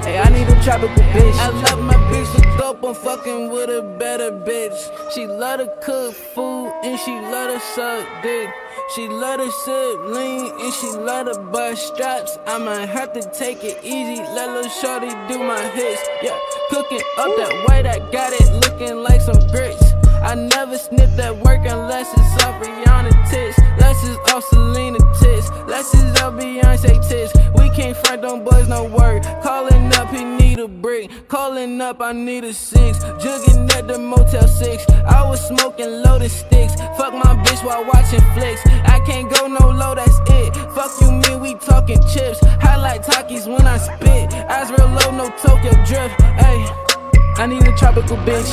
Hey, 0.03 0.19
I 0.19 0.29
need 0.31 0.49
a 0.49 0.63
tropical 0.65 0.97
bitch. 1.15 1.35
I 1.35 1.51
love 1.51 1.85
my 1.85 1.95
bitch 2.11 2.35
to 2.35 2.59
dope. 2.59 2.83
I'm 2.83 2.95
fucking 2.95 3.51
with 3.51 3.69
a 3.69 3.83
better 3.99 4.33
bitch. 4.33 5.13
She 5.13 5.27
love 5.27 5.61
to 5.61 5.67
cook 5.83 6.15
food 6.15 6.73
and 6.83 6.99
she 6.99 7.13
love 7.13 7.53
to 7.53 7.61
suck 7.61 8.23
dick. 8.23 8.49
She 8.95 9.07
love 9.09 9.39
to 9.41 9.51
sip 9.53 10.01
lean 10.07 10.51
and 10.61 10.73
she 10.75 10.91
love 10.93 11.27
to 11.33 11.39
bust 11.39 11.89
straps. 11.89 12.39
I 12.47 12.59
might 12.59 12.87
have 12.87 13.13
to 13.13 13.23
take 13.23 13.63
it 13.63 13.79
easy. 13.85 14.23
Let 14.23 14.51
lil' 14.51 14.69
shorty 14.69 15.11
do 15.29 15.39
my 15.39 15.63
hits. 15.69 16.03
Yeah, 16.23 16.39
cooking 16.71 17.03
up 17.19 17.37
that 17.37 17.65
white. 17.69 17.87
I 17.87 17.99
got 18.11 18.33
it 18.33 18.51
looking 18.65 19.03
like 19.03 19.21
some 19.21 19.39
grits. 19.49 19.92
I 20.23 20.35
never 20.35 20.79
snip 20.79 21.11
that 21.17 21.37
work 21.37 21.67
unless 21.67 22.13
it's 22.13 22.45
off 22.45 22.63
Rihanna 22.63 23.29
tits. 23.29 23.59
Less 23.81 24.05
is 24.05 24.17
off 24.33 24.45
Selena 24.45 24.99
tits. 25.19 25.51
Less 25.67 25.93
is 25.95 26.21
off 26.23 26.35
Beyonce 26.35 27.09
tits. 27.09 27.33
We 27.57 27.71
can't 27.71 27.97
front 27.97 28.25
on 28.25 28.45
boys, 28.45 28.69
no 28.69 28.85
word. 28.85 29.25
Calling 29.43 29.93
up, 29.95 30.09
he 30.11 30.25
need 30.25 30.61
a 30.61 30.69
brick. 30.69 31.11
Calling 31.29 31.81
up, 31.81 32.01
I 32.01 32.13
need 32.13 32.45
a 32.45 32.55
six. 32.55 32.99
Jugging 33.23 33.69
at 33.75 33.89
the 33.89 33.99
Motel 33.99 34.47
6. 34.47 34.87
I 35.07 35.29
was 35.29 35.45
smoking 35.47 36.03
loaded 36.03 36.31
sticks. 36.31 36.75
Fuck 36.97 37.15
my 37.15 37.35
bitch 37.45 37.65
while 37.65 37.85
watching 37.85 38.23
flicks. 38.35 38.61
I 38.85 39.01
can't 39.05 39.29
go 39.29 39.49
no 39.49 39.71
low, 39.71 39.95
that's 39.95 40.19
it. 40.31 40.55
Fuck 40.75 40.93
you, 41.01 41.11
me, 41.11 41.37
we 41.37 41.55
talking 41.55 42.01
chips. 42.13 42.39
Highlight 42.61 43.03
talkies 43.03 43.47
when 43.47 43.67
I 43.67 43.77
spit. 43.79 44.33
Eyes 44.33 44.71
real 44.71 44.89
low, 44.89 45.11
no 45.11 45.31
Tokyo 45.43 45.73
drift. 45.85 46.17
Ayy. 46.39 46.92
I 47.37 47.47
need 47.47 47.67
a 47.67 47.73
tropical 47.77 48.17
bitch. 48.19 48.51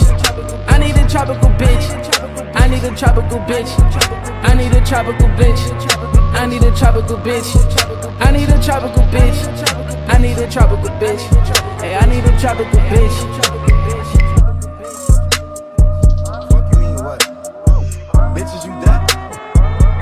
I 0.68 0.78
need 0.78 0.96
a 0.96 1.08
tropical 1.08 1.50
bitch. 1.60 2.56
I 2.56 2.68
need 2.68 2.84
a 2.84 2.96
tropical 2.96 3.40
bitch. 3.40 3.70
I 4.44 4.56
need 4.56 4.74
a 4.74 4.86
tropical 4.86 5.28
bitch. 5.30 5.60
I 6.34 6.46
need 6.46 6.64
a 6.64 6.76
tropical 6.76 7.18
bitch. 7.18 7.56
I 8.22 8.32
need 8.32 8.50
a 8.50 8.62
tropical 8.64 9.04
bitch. 9.04 10.10
I 10.10 10.18
need 10.18 10.38
a 10.38 10.50
tropical 10.50 10.90
bitch. 10.98 11.22
Hey, 11.82 11.96
I 11.96 12.06
need 12.06 12.24
a 12.24 12.40
tropical 12.40 12.80
bitch. 12.90 13.50
Bitches, 18.34 18.66
you 18.66 18.72
die. 18.82 19.06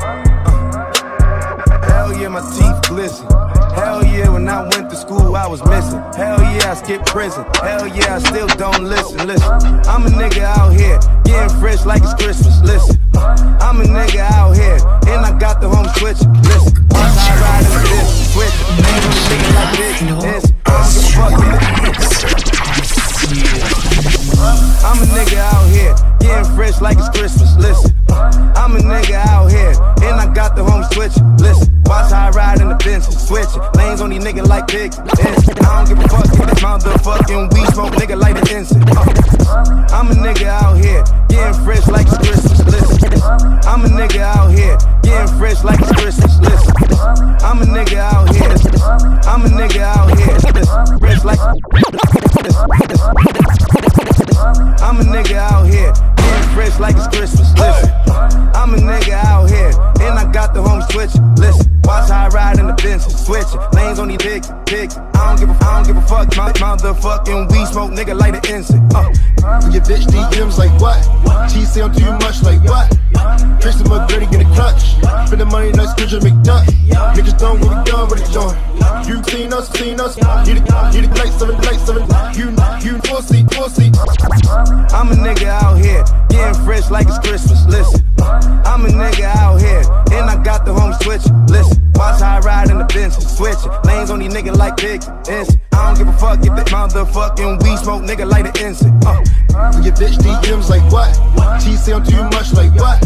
Uh. 0.04 1.82
Hell 1.88 2.14
yeah, 2.14 2.28
my 2.28 2.42
teeth 2.56 2.90
glisten. 2.90 3.37
Hell 3.78 4.04
yeah, 4.04 4.30
when 4.30 4.50
I 4.50 4.64
went 4.64 4.90
to 4.90 4.96
school, 4.96 5.36
I 5.36 5.46
was 5.46 5.64
missing. 5.66 6.02
Hell 6.18 6.42
yeah, 6.42 6.72
I 6.72 6.74
skipped 6.74 7.06
prison. 7.06 7.46
Hell 7.62 7.88
yeah, 7.88 8.16
I 8.16 8.20
still 8.20 8.48
don't 8.58 8.84
listen. 8.84 9.28
Listen, 9.28 9.52
I'm 9.86 10.04
a 10.06 10.10
nigga 10.10 10.42
out 10.42 10.74
here, 10.74 10.98
getting 11.24 11.56
fresh 11.60 11.86
like 11.86 12.02
it's 12.02 12.16
Christmas. 12.16 12.60
Listen, 12.62 12.98
I'm 13.62 13.80
a 13.80 13.84
nigga 13.84 14.26
out 14.34 14.58
here, 14.58 14.80
and 15.14 15.24
I 15.24 15.38
got 15.38 15.62
the 15.62 15.70
home 15.70 15.88
switch. 15.98 16.18
Listen, 16.50 16.74
once 16.90 17.18
I 17.22 17.38
ride 17.38 17.66
in 17.70 17.84
this, 17.86 18.36
no 18.82 18.98
nigga 19.30 19.50
like 19.54 19.78
this. 19.78 19.98
This, 20.24 20.52
a. 20.62 21.38
I'm 21.38 21.86
a 21.86 22.17
big. 34.68 34.94
I 34.94 35.84
don't 35.84 35.88
give 35.88 36.00
a 36.00 36.08
fuck 36.08 36.26
if 36.26 36.32
this 36.32 36.60
motherfucking 36.60 37.54
weed 37.54 37.68
smoke 37.74 37.94
nigga 37.94 38.20
like 38.20 38.38
an 38.38 38.58
incense. 38.58 38.84
Uh, 38.96 39.07
niggas 94.38 94.58
like 94.58 94.78
big 94.78 95.04
inch. 95.30 95.67
I 95.78 95.94
don't 95.94 95.98
give 95.98 96.08
a 96.08 96.18
fuck 96.18 96.40
if 96.40 96.56
that 96.56 96.68
motherfucking 96.68 97.64
weed 97.64 97.78
smoke 97.78 98.04
nigga 98.04 98.30
like 98.30 98.46
an 98.46 98.66
incense. 98.66 99.06
Uh. 99.06 99.22
Your 99.82 99.94
bitch 99.94 100.18
DMs 100.18 100.70
like 100.70 100.86
what? 100.92 101.10
She 101.62 101.76
say 101.76 101.94
I'm 101.94 102.04
too 102.04 102.24
much 102.30 102.54
like 102.54 102.74
what? 102.76 103.02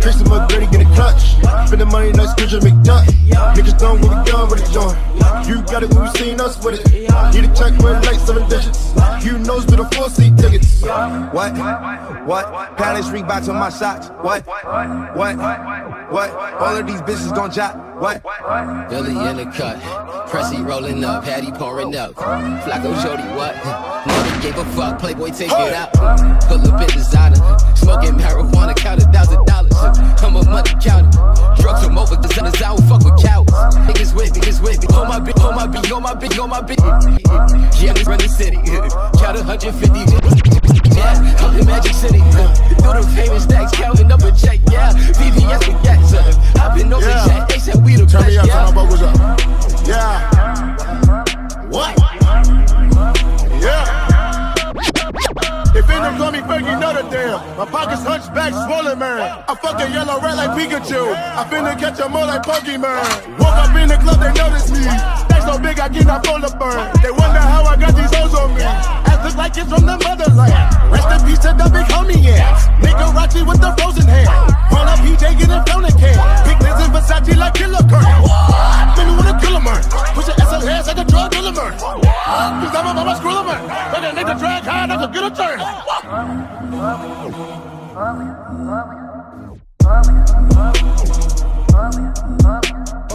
Tracy 0.00 0.24
McGrady 0.24 0.70
get 0.70 0.82
a 0.82 0.94
clutch. 0.94 1.36
Spend 1.66 1.80
the 1.80 1.86
money 1.86 2.12
like 2.12 2.30
Scrooge 2.30 2.62
McDuck. 2.62 3.04
Niggas 3.54 3.78
don't 3.78 4.00
get 4.00 4.12
it 4.12 4.26
done 4.26 4.48
with 4.50 4.62
it 4.62 4.72
joint. 4.72 4.96
You 5.46 5.62
got 5.62 5.82
it 5.82 5.94
when 5.94 6.06
you 6.06 6.12
seen 6.14 6.40
us 6.40 6.62
with 6.64 6.80
it. 6.80 6.92
Need 7.34 7.44
a 7.44 7.54
check 7.54 7.72
with 7.78 8.04
like 8.06 8.18
seven 8.20 8.48
digits. 8.48 8.94
You 9.24 9.38
know 9.38 9.58
it's 9.58 9.96
four 9.96 10.08
seat 10.10 10.36
tickets. 10.36 10.82
What? 10.82 11.54
What? 12.26 12.76
Palace 12.76 13.08
Reeboks 13.08 13.48
on 13.48 13.56
my 13.56 13.70
socks. 13.70 14.08
What? 14.22 14.46
What? 14.46 15.36
What? 16.10 16.30
All 16.30 16.76
of 16.76 16.86
these 16.86 17.02
bitches 17.02 17.34
gon' 17.34 17.50
jot. 17.52 17.76
What? 18.00 18.22
Billy 18.88 19.10
in 19.10 19.36
the 19.36 19.44
cut. 19.56 19.78
Pressy 20.28 20.64
rolling 20.66 21.04
up. 21.04 21.24
Hattie 21.24 21.52
pouring 21.52 21.94
up. 21.95 21.95
Flacco 21.96 22.92
Jody, 23.02 23.22
what? 23.32 23.56
Never 24.06 24.42
gave 24.42 24.58
a 24.58 24.64
fuck. 24.76 24.98
Playboy, 24.98 25.30
take 25.30 25.50
it 25.50 25.72
out. 25.72 25.92
Pull 26.44 26.60
up 26.60 26.80
in 26.82 26.88
designer. 26.88 27.36
Smoking 27.74 28.12
marijuana, 28.20 28.76
count 28.76 29.02
a 29.02 29.06
thousand 29.06 29.46
dollars. 29.46 29.72
I'm 30.22 30.36
a 30.36 30.44
money 30.44 30.74
counter. 30.82 31.08
Drugs 31.58 31.84
from 31.84 31.96
over 31.96 32.16
designers, 32.16 32.60
I 32.60 32.76
don't 32.76 32.84
fuck 32.84 33.02
with 33.02 33.24
cowards. 33.24 33.52
Niggas 33.88 34.14
with 34.14 34.34
niggas 34.34 34.62
with 34.62 34.82
me. 34.82 34.94
On 34.94 35.08
my 35.08 35.20
bitch, 35.20 35.42
on 35.42 35.54
my 35.54 35.66
bitch, 35.66 35.96
on 35.96 36.02
my 36.02 36.14
bitch, 36.14 36.42
on 36.42 36.50
my 36.50 36.60
bitch. 36.60 37.80
Yeah, 37.80 37.92
let's 37.92 38.06
run 38.06 38.18
the 38.18 38.28
city. 38.28 38.56
Count 39.16 39.38
150. 39.38 39.88
Yeah, 40.94 41.36
I'm 41.40 41.58
in 41.58 41.64
Magic 41.66 41.94
City. 41.94 42.20
Uh, 42.20 42.52
Through 42.76 43.00
the 43.00 43.12
famous 43.16 43.44
stacks, 43.44 43.72
counting 43.72 44.12
up 44.12 44.20
a 44.20 44.32
check. 44.32 44.60
Yeah, 44.70 44.92
VVS 44.92 45.66
with 45.66 45.82
gas. 45.82 46.12
I've 46.56 46.76
been 46.76 46.92
over 46.92 47.08
yeah. 47.08 47.26
jet. 47.26 47.48
They 47.48 47.58
said 47.58 47.82
we 47.82 47.96
the 47.96 48.04
Turn 48.04 48.20
best. 48.20 48.28
me 48.28 48.36
up, 48.36 48.46
yeah. 48.46 48.66
turn 48.66 48.74
my 48.74 48.82
vocals 48.82 49.02
up. 49.02 49.40
Yeah. 49.86 50.55
What? 51.68 51.98
Yeah. 53.60 54.62
If 55.74 55.90
in 55.90 56.02
them 56.02 56.16
call 56.16 56.32
me 56.32 56.38
Fergie 56.38 56.80
Notre 56.80 57.02
Dame, 57.10 57.40
my 57.58 57.66
pockets 57.66 58.02
hunchback, 58.02 58.52
swollen 58.52 58.98
man. 58.98 59.44
I 59.48 59.54
fuck 59.54 59.80
a 59.80 59.90
yellow 59.90 60.20
rat 60.20 60.36
like 60.36 60.50
Pikachu. 60.50 61.12
I 61.12 61.44
finna 61.50 61.78
catch 61.78 62.00
a 62.00 62.08
more 62.08 62.24
like 62.24 62.42
Pokemon. 62.42 63.38
Woke 63.38 63.48
up 63.48 63.76
in 63.76 63.88
the 63.88 63.96
club, 63.96 64.20
they 64.20 64.32
notice 64.32 64.70
me. 64.70 65.25
So 65.46 65.54
big, 65.62 65.78
I 65.78 65.88
cannot 65.88 66.26
fold 66.26 66.42
a 66.42 66.50
burn. 66.58 66.90
They 67.06 67.14
wonder 67.14 67.38
how 67.38 67.62
I 67.62 67.78
got 67.78 67.94
these 67.94 68.10
hoes 68.10 68.34
on 68.34 68.50
me. 68.50 68.66
Ass 68.66 69.22
look 69.22 69.36
like 69.38 69.54
it's 69.54 69.70
from 69.70 69.86
the 69.86 69.94
motherland. 69.94 70.50
Rest 70.90 71.06
in 71.06 71.22
peace 71.22 71.38
to 71.46 71.54
the 71.54 71.70
big 71.70 71.86
homie 71.86 72.18
ass. 72.34 72.66
Nigga 72.82 73.14
Rachi 73.14 73.46
with 73.46 73.62
the 73.62 73.70
frozen 73.78 74.10
hand. 74.10 74.26
Run 74.74 74.90
up 74.90 74.98
PJ, 75.06 75.38
get 75.38 75.46
a 75.46 75.62
flown 75.62 75.86
can. 76.02 76.18
Big 76.50 76.58
Liz 76.66 76.82
in 76.82 76.90
Versace 76.90 77.38
like 77.38 77.54
Killer 77.54 77.78
Kurt. 77.86 78.02
Finna 78.98 79.14
with 79.14 79.30
a 79.30 79.38
killer 79.38 79.62
man. 79.62 79.78
Push 80.18 80.26
your 80.26 80.34
SL 80.34 80.66
hands 80.66 80.90
like 80.90 80.98
a 80.98 81.04
drug 81.06 81.30
dealer 81.30 81.54
man. 81.54 81.78
Cause 81.78 82.74
I'm 82.74 82.90
a 82.90 82.94
mama 82.98 83.14
screw 83.14 83.38
man. 83.46 83.70
Like 83.70 84.02
a 84.02 84.10
nigga 84.18 84.34
drag 84.42 84.66
high, 84.66 84.90
I 84.90 84.98
could 84.98 85.14
get 85.14 85.22
a 85.22 85.30
turn. 85.30 85.62
with 86.66 86.82
my 86.82 86.98
persona, 86.98 87.54
mix 87.86 88.50
with 88.50 88.66
my 88.66 88.82
designer. 91.62 91.76
I'ma 91.76 92.02
need 92.02 92.40
that 92.40 92.55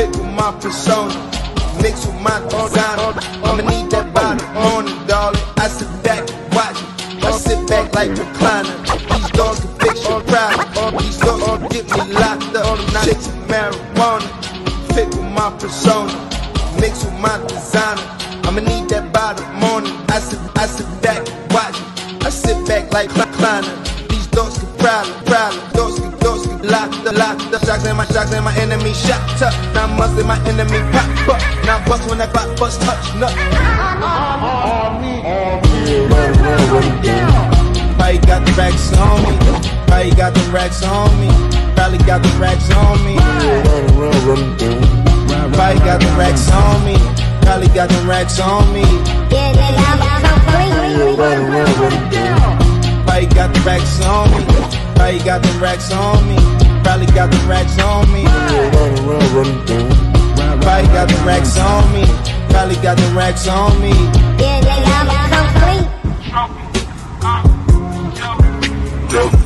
fit 0.00 0.16
with 0.16 0.32
my 0.32 0.50
persona, 0.60 1.14
mix 1.82 2.06
with 2.06 2.20
my 2.20 2.38
designer. 2.48 3.12
I'ma 3.44 3.62
need 3.68 3.90
that 3.92 4.08
body 4.14 4.40
the 4.40 4.48
morning, 4.64 4.96
darling. 5.06 5.42
I 5.60 5.68
sit 5.68 5.90
back, 6.02 6.22
watch 6.56 6.80
it. 6.80 7.24
I 7.24 7.30
sit 7.32 7.60
back 7.68 7.92
like 7.94 8.10
recliner. 8.16 8.72
These 9.12 9.30
doors 9.36 9.60
can 9.60 9.72
fix 9.82 9.96
your 10.08 10.22
problems. 10.22 11.04
These 11.04 11.18
doors 11.20 11.42
can 11.44 11.68
get 11.68 11.84
me 11.92 12.02
locked 12.16 12.56
up. 12.56 12.78
Chicks 13.04 13.26
with 13.28 13.44
marijuana, 13.52 14.28
fit 14.94 15.08
with 15.08 15.30
my 15.38 15.50
persona, 15.60 16.12
mix 16.80 17.04
with 17.04 17.18
my 17.20 17.36
designer. 17.48 18.04
I'ma 18.46 18.60
need 18.60 18.88
that 18.88 19.12
by 19.12 19.34
the 19.34 19.44
morning. 19.60 19.92
I 20.08 20.18
sit, 20.20 20.40
I 20.56 20.66
sit 20.66 20.88
back, 21.02 21.20
watch 21.52 21.76
it. 21.76 22.24
I 22.24 22.30
sit 22.30 22.56
back 22.66 22.90
like 22.92 23.10
recliner. 23.10 23.74
These 24.08 24.28
doors 24.28 24.56
can 24.58 24.72
problem, 24.78 25.24
problem. 25.26 25.79
Locked 27.20 27.52
up, 27.52 27.62
locked 27.68 27.86
up. 27.86 27.96
My 27.96 28.06
shocks 28.06 28.32
and 28.32 28.44
my 28.44 28.56
enemy 28.56 28.92
shot 28.94 29.42
up. 29.42 29.52
Now 29.74 29.86
must 29.86 30.18
and 30.18 30.26
my 30.26 30.40
enemy 30.48 30.80
pop 30.90 31.28
up. 31.28 31.40
Now 31.68 31.84
bust 31.84 32.08
when 32.08 32.18
that 32.18 32.32
clock 32.32 32.48
bust 32.58 32.80
touch 32.82 33.14
nut. 33.20 33.34
Probably 37.96 38.20
got 38.26 38.40
the 38.44 38.52
racks 38.56 38.92
on 38.96 39.20
me. 39.22 39.36
Probably 39.86 40.10
got 40.16 40.32
the 40.34 40.44
racks 40.50 40.82
on 40.82 41.20
me. 41.20 41.28
Probably 41.76 41.98
got 42.08 42.22
the 42.22 42.32
racks 42.40 42.70
on 42.72 43.04
me. 43.04 43.16
Probably 45.52 45.80
got 45.84 46.00
the 46.00 46.10
racks 46.16 46.50
on 46.50 46.84
me. 46.84 46.96
Probably 47.42 47.68
got 47.68 47.88
the 47.90 48.00
racks 48.06 48.40
on 48.40 48.72
me. 48.72 48.82
Yeah, 49.30 49.52
nigga, 49.52 49.82
I'm, 49.90 50.02
I'm 50.02 50.40
Probably 53.04 53.26
got 53.34 53.52
the 53.52 53.60
racks 53.60 54.00
on 54.04 54.30
me. 54.30 54.44
Probably 54.94 55.18
got 55.20 55.42
the 55.42 55.58
racks 55.60 55.92
on 55.92 56.28
me. 56.28 56.69
Probably 56.82 57.06
got 57.06 57.30
the 57.30 57.38
racks 57.48 57.78
on 57.78 58.12
me. 58.12 58.24
Probably 60.60 60.88
got 60.92 61.08
the 61.08 61.22
racks 61.26 61.56
on 61.58 61.92
me. 61.92 62.04
Probably 62.50 62.76
got 62.76 62.96
the 62.96 63.12
racks 63.16 63.46
on 63.48 63.80
me. 63.80 63.90
Yeah, 64.38 64.60
nigga, 64.60 64.92
I'm 64.98 65.08
complete. 65.30 65.86
Dookie 69.10 69.39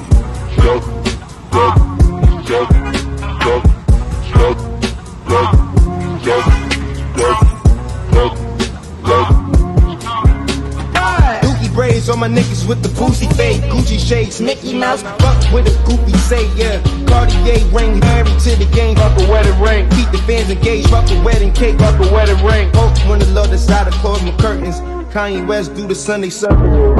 my 12.25 12.31
niggas 12.31 12.65
with 12.67 12.83
the 12.83 12.89
boozy 12.99 13.29
fade. 13.37 13.61
Gucci 13.65 13.99
shades, 13.99 14.41
Mickey 14.41 14.73
Mouse. 14.73 15.03
Fuck 15.03 15.53
with 15.53 15.69
a 15.69 15.73
goofy 15.85 16.17
say, 16.17 16.49
yeah. 16.57 16.81
Cartier 17.05 17.61
ring, 17.69 18.01
married 18.01 18.41
to 18.41 18.57
the 18.57 18.65
game. 18.73 18.97
Fuck 18.97 19.21
a 19.21 19.29
wedding 19.31 19.61
ring. 19.61 19.87
Keep 19.91 20.11
the 20.11 20.17
fans 20.27 20.49
engaged. 20.49 20.89
Fuck 20.89 21.11
a 21.11 21.23
wedding 21.23 21.53
cake. 21.53 21.79
Fuck 21.79 22.01
a 22.01 22.09
wedding 22.15 22.43
ring. 22.43 22.73
Hope 22.73 22.97
when 23.07 23.19
the 23.19 23.27
Lord 23.27 23.51
decide 23.51 23.93
to 23.93 23.99
close 23.99 24.23
my 24.23 24.35
curtains. 24.39 24.81
Kanye 25.13 25.47
West 25.47 25.75
do 25.75 25.87
the 25.87 25.95
Sunday 25.95 26.31
service. 26.31 26.57
Probably 26.57 26.97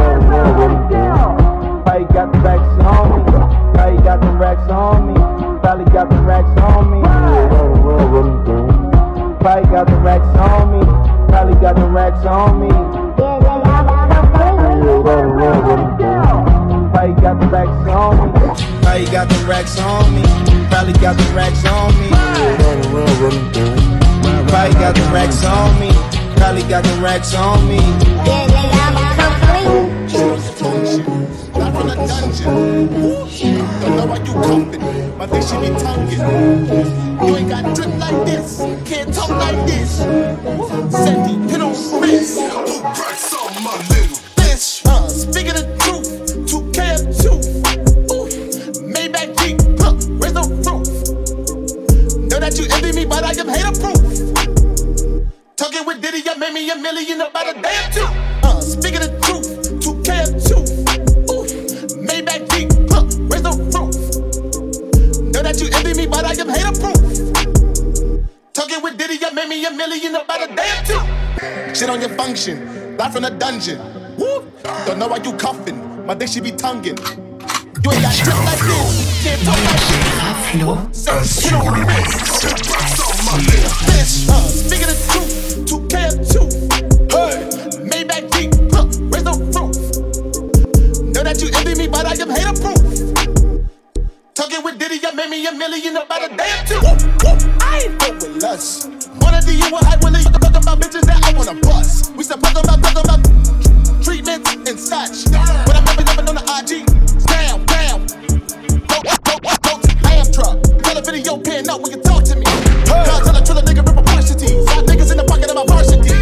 got 2.13 2.31
the 2.31 2.39
racks 2.45 2.85
on 2.85 3.09
me. 3.09 3.25
Probably 3.73 3.97
got 4.05 4.21
the 4.21 4.29
racks 4.37 4.69
on 4.71 5.07
me. 5.09 5.15
Probably 5.61 5.87
got 5.87 6.11
the 6.11 6.21
racks 6.21 6.61
on 6.61 6.91
me. 6.93 7.01
Probably 9.41 9.71
got 9.71 9.87
the 9.87 9.97
racks 10.05 10.39
on 10.39 10.73
me. 10.73 10.81
Probably 11.29 11.55
got 11.63 11.77
the 11.77 11.89
racks 11.89 12.27
racks 17.55 17.89
on 17.89 18.25
me. 18.25 18.33
Probably 18.81 19.05
got 19.05 19.29
the 19.29 19.37
racks 19.47 19.79
on 19.79 20.15
me. 20.15 20.23
Probably 20.69 20.93
got 20.95 21.17
the 21.17 21.25
racks 21.35 21.65
on 21.67 21.93
me. 22.01 22.09
Probably 24.49 24.75
got 24.75 24.95
the 24.95 25.03
racks 25.13 25.45
on 25.45 25.81
me. 25.81 25.91
Probably 26.37 26.63
got 26.63 26.85
the 26.85 26.95
racks 27.03 27.35
on 27.35 27.69
me. 27.69 27.77
Yeah, 27.77 28.47
nigga, 28.49 28.85
I'm 28.85 28.97
complete. 29.21 30.05
Not 31.59 31.73
from 31.75 31.87
the 31.89 31.95
dungeon. 31.95 32.89
Don't 33.81 33.97
know 33.97 34.07
why 34.07 34.19
you 34.19 34.33
coming. 34.33 35.19
My 35.19 35.27
bitch 35.27 35.49
she 35.49 35.57
be 35.61 35.69
tonguing. 35.79 37.29
You 37.29 37.37
ain't 37.37 37.49
got 37.49 37.75
drip 37.75 37.93
like 37.99 38.27
this. 38.27 38.59
Can't 38.85 39.15
talk 39.15 39.31
like 39.31 39.67
this. 39.67 39.99
Sandy, 39.99 41.35
Talking 55.65 55.87
with 55.87 56.03
Diddy, 56.03 56.23
I 56.29 56.35
made 56.35 56.53
me 56.53 56.71
a 56.71 56.77
million 56.77 57.23
about 57.23 57.57
a 57.57 57.59
day 57.59 57.75
or 57.87 57.91
two. 57.91 58.05
Uh, 58.43 58.61
speaking 58.61 59.01
the 59.01 59.09
truth. 59.25 59.49
2K2. 59.81 60.53
Ooh, 61.33 61.47
Maybach 62.05 62.45
Jeep. 62.53 62.69
Huh, 62.93 63.05
where's 63.25 63.41
the 63.41 63.49
roof? 63.73 63.97
Know 65.33 65.41
that 65.43 65.59
you 65.63 65.69
envy 65.73 65.95
me, 66.03 66.07
but 66.07 66.27
I 66.27 66.33
am 66.33 66.51
hater 66.51 66.77
proof. 66.79 67.01
Talking 68.53 68.83
with 68.83 68.99
Diddy, 68.99 69.25
I 69.25 69.31
made 69.31 69.49
me 69.49 69.65
a 69.65 69.71
million 69.71 70.15
about 70.17 70.51
a 70.51 70.55
day 70.55 70.69
or 70.69 70.85
two. 70.85 71.75
Shit 71.75 71.89
on 71.89 71.99
your 71.99 72.11
function, 72.11 72.99
not 72.99 73.15
from 73.15 73.23
the 73.23 73.31
dungeon. 73.31 73.79
Woo! 74.19 74.45
Don't 74.85 74.99
know 74.99 75.09
why 75.09 75.17
you 75.17 75.33
cuffing, 75.33 76.05
my 76.05 76.13
dick 76.13 76.29
should 76.29 76.45
be 76.45 76.53
tonguing. 76.53 76.99
You 76.99 77.91
ain't 77.91 78.03
got 78.05 78.13
drip 78.21 78.37
like 78.37 78.61
this, 78.61 79.25
can't 79.25 79.41
talk 79.43 79.57
like 79.65 79.81
this. 80.93 81.05
Say, 81.25 81.49
hit 81.49 81.57
Bitch, 83.35 84.29
uh, 84.31 84.47
speaking 84.47 84.87
truth, 85.11 85.67
2K2. 85.67 86.35
Hey, 87.11 87.51
Maybach 87.83 88.31
where's 89.11 89.25
the 89.25 89.35
roof? 89.51 89.75
Know 91.13 91.23
that 91.25 91.43
you 91.43 91.51
envy 91.53 91.75
me, 91.75 91.89
but 91.89 92.07
I 92.07 92.15
am 92.15 92.31
hater 92.31 92.55
proof. 92.63 92.79
Talking 94.35 94.63
with 94.63 94.79
Diddy, 94.79 95.01
I 95.05 95.11
made 95.15 95.31
me 95.31 95.45
a 95.49 95.53
million 95.53 95.97
about 95.97 96.23
a 96.23 96.29
two. 96.69 96.79
I 97.61 97.83
ain't 97.83 98.01
fuck 98.01 98.15
with 98.23 98.41
lust. 98.41 98.89
Wanna 99.21 99.41
do 99.43 99.57
you 99.57 99.67
a 99.67 99.85
hype 99.85 100.05
willy? 100.05 100.23
Talking 100.23 100.55
about 100.55 100.79
bitches 100.79 101.03
that 101.03 101.19
I 101.25 101.37
wanna 101.37 101.61
bust. 101.61 102.15
We 102.15 102.23
still 102.23 102.39
talking 102.39 102.63
about, 102.63 102.83
talking 102.85 103.03
about 103.03 104.05
treatments 104.05 104.55
and 104.55 104.79
such. 104.79 105.33
But 105.67 105.75
I'm 105.75 105.85
never, 105.85 106.05
never 106.05 106.29
on 106.29 106.35
the 106.37 106.45
IG. 106.63 107.05
To 110.35 110.41
a 110.41 110.74
video 111.05 111.37
pan 111.37 111.69
up 111.69 111.81
when 111.83 111.93
you 111.93 111.99
talk 112.03 112.25
to 112.25 112.35
me. 112.37 112.45
God, 112.87 113.25
tell 113.25 113.37
a 113.37 113.45
trill 113.45 113.59
a 113.59 113.63
nigga 113.63 113.87
rip 113.87 113.99
a 113.99 114.03
varsity. 114.03 114.65
Five 114.67 114.85
niggas 114.85 115.11
in 115.13 115.19
the 115.19 115.25
pocket 115.25 115.51
of 115.51 115.57
my 115.57 115.67
varsity. 115.67 116.15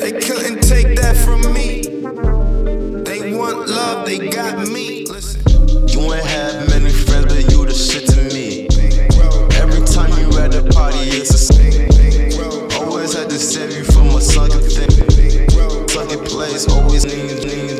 They 0.00 0.12
couldn't 0.12 0.60
take 0.60 1.00
that 1.00 1.16
from 1.16 1.40
me. 1.52 1.82
They 3.02 3.34
want 3.34 3.68
love, 3.68 4.06
they 4.06 4.28
got 4.28 4.68
me. 4.68 5.06
Listen. 5.06 5.40
You 5.88 6.12
ain't 6.12 6.26
have 6.26 6.68
many 6.68 6.90
friends, 6.90 7.32
but 7.32 7.50
you 7.50 7.64
the 7.64 7.72
shit 7.72 8.06
to 8.12 8.20
me. 8.34 8.68
Every 9.56 9.84
time 9.86 10.12
you 10.20 10.38
at 10.38 10.54
a 10.54 10.62
party, 10.72 10.98
it's 11.16 11.30
a 11.30 11.38
sin. 11.38 11.88
Always 12.78 13.14
had 13.14 13.30
to 13.30 13.38
save 13.38 13.72
you 13.72 13.84
from 13.84 14.08
a 14.08 14.20
sunken 14.20 14.60
thing. 14.60 15.48
Sunken 15.88 16.24
place, 16.24 16.68
always 16.68 17.04
need, 17.06 17.44
need. 17.46 17.75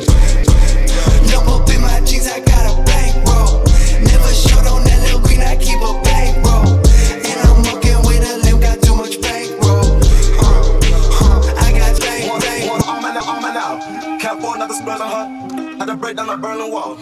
Break 16.07 16.15
down 16.15 16.29
a 16.29 16.37
Berlin 16.37 16.71
wall. 16.71 16.95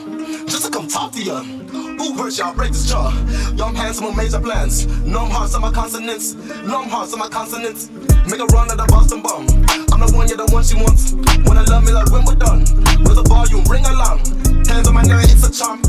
Just 0.48 0.66
to 0.66 0.72
come 0.72 0.88
talk 0.88 1.12
to 1.12 1.22
ya. 1.22 1.44
Who 1.44 2.18
hurt 2.18 2.36
y'all? 2.40 2.56
Break 2.56 2.72
this 2.72 2.90
jaw. 2.90 3.12
Young 3.54 3.76
handsome 3.76 4.06
with 4.06 4.18
major 4.18 4.40
plans. 4.40 4.88
No 5.06 5.20
I'm 5.20 5.32
on 5.32 5.62
my 5.62 5.72
consonants. 5.72 6.34
No 6.34 6.82
I'm 6.82 6.92
on 6.92 7.20
my 7.20 7.30
consonants. 7.30 7.92
Make 8.26 8.40
a 8.40 8.46
run 8.46 8.72
at 8.72 8.78
the 8.78 8.88
Boston 8.90 9.22
bomb. 9.22 9.46
I'm 9.94 10.02
the 10.02 10.12
one, 10.18 10.28
you're 10.28 10.38
the 10.38 10.50
one 10.52 10.64
she 10.64 10.74
wants. 10.74 11.14
Wanna 11.46 11.70
love 11.70 11.86
me 11.86 11.92
like 11.92 12.12
when 12.12 12.26
we're 12.26 12.34
done. 12.34 12.62
With 13.06 13.22
the 13.22 13.26
volume, 13.30 13.64
ring 13.66 13.86
alarm. 13.86 14.26
Hands 14.66 14.88
on 14.88 14.96
my 14.96 15.04
neck, 15.04 15.30
it's 15.30 15.48
a 15.48 15.54
charm. 15.54 15.82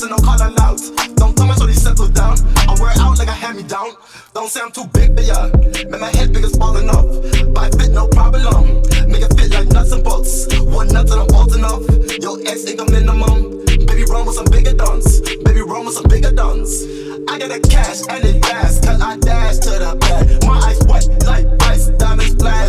Passion, 0.00 0.16
no 0.16 0.24
call 0.24 0.40
aloud. 0.40 0.80
Don't 1.16 1.36
tell 1.36 1.46
me 1.46 1.52
so 1.54 1.66
they 1.66 1.74
settle 1.74 2.08
down. 2.08 2.36
I 2.68 2.74
wear 2.80 2.90
it 2.90 2.98
out 2.98 3.18
like 3.18 3.28
a 3.28 3.32
hand 3.32 3.58
me 3.58 3.64
down. 3.64 3.92
Don't 4.32 4.48
say 4.48 4.60
I'm 4.62 4.72
too 4.72 4.86
big 4.94 5.14
for 5.14 5.22
ya. 5.22 5.50
Make 5.90 6.00
my 6.00 6.10
head 6.10 6.32
big 6.32 6.44
as 6.44 6.56
falling 6.56 6.88
off. 6.88 7.04
But 7.52 7.64
I 7.64 7.70
fit 7.76 7.92
no 7.92 8.08
problem. 8.08 8.80
Make 9.10 9.22
it 9.22 9.34
fit 9.36 9.50
like 9.50 9.68
nuts 9.68 9.92
and 9.92 10.02
bolts. 10.02 10.46
One 10.60 10.88
nut 10.88 11.06
that 11.06 11.18
I'm 11.18 11.26
bolting 11.26 11.64
off. 11.64 11.84
Yo, 12.22 12.36
ex 12.48 12.66
ain't 12.66 12.80
I'm 12.80 12.90
minimum. 12.90 13.64
Baby, 13.84 14.04
run 14.08 14.24
with 14.24 14.36
some 14.36 14.46
bigger 14.46 14.72
dons. 14.72 15.20
Baby, 15.44 15.60
run 15.60 15.84
with 15.84 15.94
some 15.94 16.08
bigger 16.08 16.32
dons. 16.32 16.82
I 17.28 17.38
got 17.38 17.50
the 17.50 17.60
cash 17.60 18.00
and 18.08 18.24
it 18.24 18.44
fast, 18.44 18.82
cause 18.84 19.00
I 19.00 19.16
dash 19.18 19.58
to 19.58 19.70
the 19.70 19.96
back. 20.00 20.24
My 20.48 20.58
eyes 20.64 20.80
white 20.88 21.08
like 21.26 21.46
ice, 21.64 21.88
diamonds 22.00 22.34
flash 22.36 22.59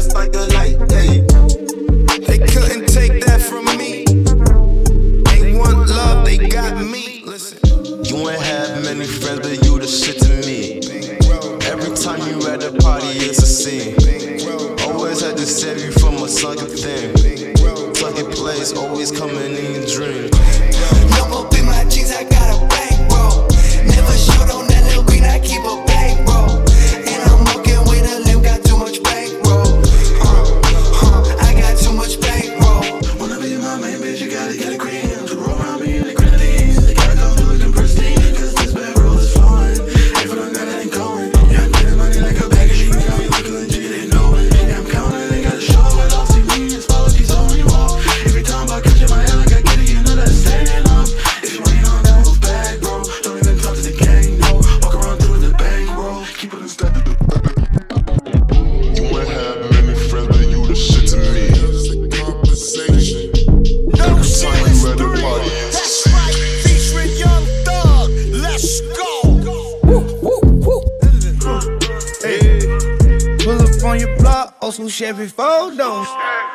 Oh, 74.64 74.68
your 74.68 74.78
block, 74.78 74.80
also 74.80 74.88
Chevy 74.88 75.28
photos. 75.28 76.08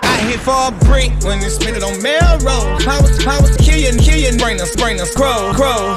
I 0.02 0.28
hit 0.28 0.40
for 0.40 0.68
a 0.68 0.70
brick 0.86 1.12
when 1.24 1.40
they 1.40 1.48
spin 1.48 1.74
it 1.74 1.82
on 1.82 2.00
Melrose. 2.02 2.84
Powers, 2.84 3.24
powers, 3.24 3.56
kill 3.56 3.78
you, 3.78 3.92
kill 3.98 4.18
you, 4.18 4.36
brain 4.38 4.60
us, 4.60 4.74
brain 4.76 5.00
us, 5.00 5.14
crow, 5.14 5.52
crow. 5.54 5.96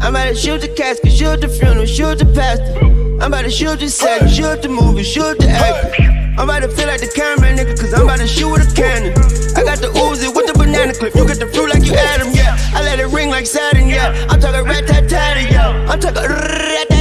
I'm 0.00 0.12
about 0.12 0.28
to 0.28 0.34
shoot 0.34 0.60
the 0.60 0.68
casket, 0.68 1.12
shoot 1.12 1.40
the 1.40 1.48
funeral, 1.48 1.86
shoot 1.86 2.18
the 2.18 2.26
pastor. 2.26 2.78
I'm 3.22 3.32
about 3.32 3.42
to 3.42 3.50
shoot 3.50 3.80
the 3.80 3.88
set, 3.88 4.28
shoot 4.28 4.62
the 4.62 4.68
movie, 4.68 5.02
shoot 5.02 5.38
the 5.38 5.48
actor. 5.48 6.02
I'm 6.36 6.48
about 6.48 6.62
to 6.62 6.68
feel 6.68 6.86
like 6.86 7.00
the 7.00 7.08
camera 7.08 7.50
nigga, 7.54 7.78
cause 7.78 7.94
I'm 7.94 8.02
about 8.02 8.18
to 8.18 8.26
shoot 8.26 8.50
with 8.50 8.70
a 8.70 8.74
cannon. 8.74 9.12
I 9.56 9.62
got 9.62 9.78
the 9.78 9.88
Uzi 9.88 10.34
with 10.34 10.46
the 10.46 10.54
banana 10.58 10.92
clip, 10.92 11.14
you 11.14 11.26
get 11.26 11.38
the 11.38 11.46
fruit 11.46 11.70
like 11.70 11.84
you 11.84 11.94
Adam, 11.94 12.32
yeah. 12.32 12.56
I 12.74 12.82
let 12.82 12.98
it 12.98 13.06
ring 13.06 13.30
like 13.30 13.46
Saturn, 13.46 13.88
yeah. 13.88 14.26
I'm 14.28 14.40
talking 14.40 14.64
rat 14.64 14.86
tat 14.86 15.08
tat, 15.08 15.50
yeah. 15.50 15.88
I'm 15.88 16.00
talking 16.00 16.22
rat 16.22 16.93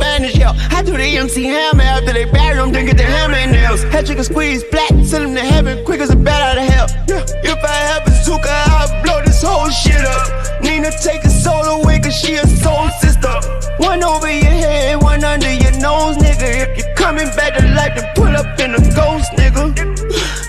Spanish, 0.00 0.34
yo. 0.34 0.52
I 0.70 0.82
do 0.82 0.96
the 0.96 1.04
MC 1.04 1.44
hammer 1.44 1.82
after 1.82 2.14
they 2.14 2.24
bury 2.24 2.56
them, 2.56 2.72
then 2.72 2.86
get 2.86 2.96
the 2.96 3.04
hammer 3.04 3.34
and 3.34 3.52
nails. 3.52 3.82
Head 3.92 4.06
chicken 4.06 4.24
squeeze, 4.24 4.62
flat, 4.64 4.88
send 5.04 5.24
them 5.24 5.34
to 5.34 5.44
heaven, 5.44 5.84
quick 5.84 6.00
as 6.00 6.08
a 6.08 6.16
bat 6.16 6.40
out 6.40 6.56
of 6.56 6.64
hell. 6.72 6.88
Yeah. 7.06 7.52
If 7.52 7.60
I 7.62 7.76
have 7.92 8.02
a 8.02 8.10
bazooka, 8.10 8.48
I'll 8.48 9.02
blow 9.02 9.20
this 9.22 9.42
whole 9.42 9.68
shit 9.68 10.00
up. 10.00 10.62
Nina 10.62 10.90
take 11.04 11.22
a 11.24 11.28
soul 11.28 11.84
away, 11.84 12.00
cause 12.00 12.16
she 12.16 12.36
a 12.36 12.46
soul 12.46 12.88
sister. 13.04 13.28
One 13.76 14.02
over 14.02 14.30
your 14.30 14.56
head, 14.64 15.02
one 15.02 15.22
under 15.22 15.52
your 15.52 15.76
nose, 15.84 16.16
nigga. 16.16 16.48
If 16.48 16.78
you're 16.78 16.94
coming 16.94 17.28
back 17.36 17.58
to 17.58 17.68
life, 17.76 17.92
then 17.94 18.08
pull 18.16 18.32
up 18.32 18.58
in 18.58 18.72
a 18.72 18.80
ghost, 18.96 19.28
nigga. 19.36 19.68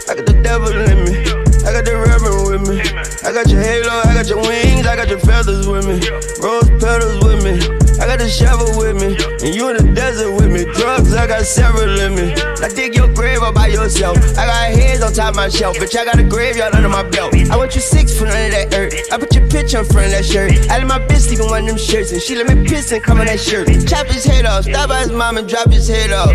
I 0.08 0.16
got 0.16 0.26
the 0.32 0.40
devil 0.42 0.72
in 0.72 1.04
me, 1.04 1.28
I 1.68 1.76
got 1.76 1.84
the 1.84 2.00
reverend 2.00 2.48
with 2.48 2.64
me. 2.72 2.80
I 3.28 3.34
got 3.36 3.52
your 3.52 3.60
halo, 3.60 4.00
I 4.08 4.16
got 4.16 4.30
your 4.32 4.40
wings, 4.40 4.88
I 4.88 4.96
got 4.96 5.10
your 5.10 5.20
feathers 5.20 5.68
with 5.68 5.86
me. 5.92 6.00
Rose 6.40 6.70
petals 6.80 7.20
with 7.26 7.44
me. 7.44 7.81
I 8.02 8.08
got 8.08 8.18
the 8.18 8.28
shovel 8.28 8.66
with 8.82 8.98
me, 8.98 9.14
and 9.46 9.54
you 9.54 9.70
in 9.70 9.78
the 9.78 9.94
desert 9.94 10.34
with 10.34 10.52
me. 10.52 10.66
Drugs, 10.74 11.14
I 11.14 11.28
got 11.28 11.46
several 11.46 12.00
in 12.02 12.16
me. 12.16 12.34
I 12.34 12.68
dig 12.68 12.96
your 12.96 13.08
grave 13.14 13.44
all 13.44 13.54
by 13.54 13.68
yourself. 13.68 14.18
I 14.36 14.48
got 14.50 14.74
heads 14.74 15.04
on 15.04 15.14
top 15.14 15.30
of 15.30 15.36
my 15.36 15.50
shelf, 15.50 15.78
bitch. 15.78 15.96
I 15.96 16.04
got 16.04 16.18
a 16.18 16.24
graveyard 16.24 16.74
under 16.74 16.90
my 16.90 17.04
belt. 17.04 17.36
I 17.52 17.56
want 17.56 17.76
you 17.76 17.82
six 17.82 18.18
foot 18.18 18.30
under 18.30 18.50
that 18.50 18.74
earth. 18.74 18.96
I 19.12 19.20
put 19.20 19.36
your 19.36 19.48
picture 19.48 19.78
in 19.80 19.86
front 19.86 20.08
of 20.08 20.14
that 20.14 20.26
shirt. 20.26 20.52
I 20.72 20.80
let 20.80 20.88
my 20.88 20.98
bitch 20.98 21.30
sleep 21.30 21.42
in 21.42 21.46
one 21.46 21.62
of 21.62 21.68
them 21.68 21.78
shirts, 21.78 22.12
and 22.12 22.20
she 22.20 22.34
let 22.34 22.50
me 22.50 22.68
piss 22.68 22.92
and 22.92 23.04
come 23.04 23.20
on 23.20 23.28
that 23.28 23.40
shirt. 23.40 23.68
Chop 23.88 24.08
his 24.08 24.26
head 24.26 24.48
off, 24.48 24.64
stop 24.64 24.90
by 24.90 25.02
his 25.02 25.12
mom 25.12 25.38
and 25.38 25.48
drop 25.48 25.70
his 25.70 25.88
head 25.88 26.12
off. 26.12 26.32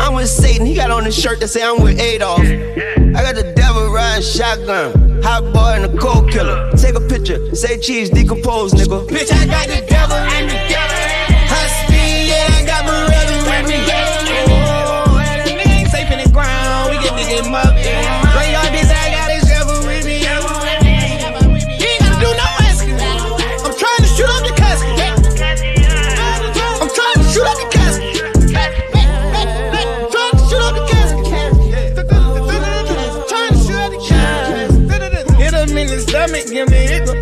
I'm 0.00 0.14
with 0.14 0.30
Satan, 0.30 0.64
he 0.64 0.74
got 0.74 0.90
on 0.90 1.04
the 1.04 1.12
shirt 1.12 1.40
that 1.40 1.48
say 1.48 1.62
I'm 1.62 1.82
with 1.82 2.00
Adolf. 2.00 2.40
I 2.40 3.20
got 3.20 3.34
the 3.34 3.52
devil 3.54 3.85
shotgun, 4.20 5.22
hot 5.22 5.52
boy 5.52 5.74
and 5.76 5.84
a 5.86 5.98
cold 5.98 6.30
killer. 6.30 6.70
Take 6.76 6.94
a 6.96 7.00
picture, 7.00 7.54
say 7.54 7.78
cheese, 7.78 8.10
decompose, 8.10 8.72
nigga. 8.72 9.06
Bitch, 9.08 9.32
I 9.32 9.46
got 9.46 9.68
the 9.68 9.86
devil 9.86 10.16
in 10.38 10.48
the 10.48 10.66
High 10.76 11.05
the 36.36 36.42
stomach, 36.42 36.52
give 36.52 36.70
me 36.70 36.86
hiccup. 36.86 37.16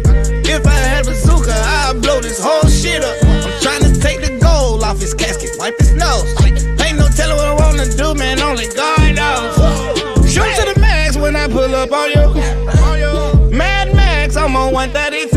If 0.47 0.67
I 0.67 0.71
had 0.71 1.07
a 1.07 1.11
bazooka, 1.11 1.53
I'd 1.53 2.01
blow 2.03 2.21
this 2.21 2.43
whole 2.43 2.69
shit 2.69 3.05
up. 3.05 3.17
I'm 3.23 3.61
trying 3.61 3.83
to 3.83 4.01
take 4.01 4.21
the 4.21 4.39
gold 4.39 4.83
off 4.83 5.01
his 5.01 5.15
casket, 5.15 5.51
wipe 5.59 5.79
his 5.79 5.95
nose. 5.95 6.25
Ain't 6.81 6.99
no 6.99 7.09
telling 7.09 7.37
what 7.37 7.47
I 7.47 7.55
wanna 7.55 7.87
do, 7.87 8.15
man. 8.15 8.41
Only 8.41 8.67
God 8.75 9.15
knows. 9.15 9.55
Shoot 10.31 10.55
to 10.57 10.75
the 10.75 10.81
max 10.81 11.17
when 11.17 11.37
I 11.37 11.49
pull 11.49 11.75
up 11.75 11.93
on 11.93 12.11
you. 12.11 13.51
Mad 13.51 13.95
Max, 13.95 14.37
I'm 14.37 14.57
on 14.57 14.73
132. 14.73 15.31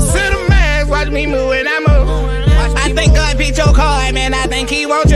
Sit 0.00 0.32
the 0.32 0.46
max, 0.48 0.88
watch 0.88 1.08
me 1.08 1.26
move 1.26 1.48
when 1.48 1.66
I 1.66 1.78
move. 1.80 2.02
I 2.76 2.92
think 2.92 3.14
God 3.14 3.36
picked 3.38 3.56
your 3.58 3.72
card, 3.72 4.14
man. 4.14 4.34
I 4.34 4.46
think 4.46 4.68
he 4.68 4.86
wants 4.86 5.11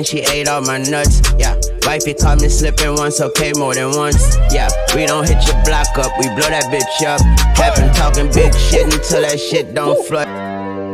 she 0.00 0.20
ate 0.20 0.48
all 0.48 0.62
my 0.62 0.78
nuts. 0.78 1.20
Yeah, 1.36 1.60
wifey 1.84 2.14
caught 2.14 2.40
me 2.40 2.48
slipping 2.48 2.94
once, 2.94 3.20
okay, 3.20 3.52
more 3.54 3.74
than 3.74 3.94
once. 3.94 4.36
Yeah, 4.50 4.68
we 4.94 5.04
don't 5.04 5.28
hit 5.28 5.46
your 5.46 5.62
block 5.64 5.92
up, 5.98 6.10
we 6.18 6.24
blow 6.28 6.48
that 6.48 6.72
bitch 6.72 7.06
up. 7.06 7.20
Capping 7.54 7.92
talking 7.92 8.32
big 8.32 8.54
shit 8.56 8.84
until 8.84 9.20
that 9.20 9.38
shit 9.38 9.74
don't 9.74 10.02
flood. 10.06 10.28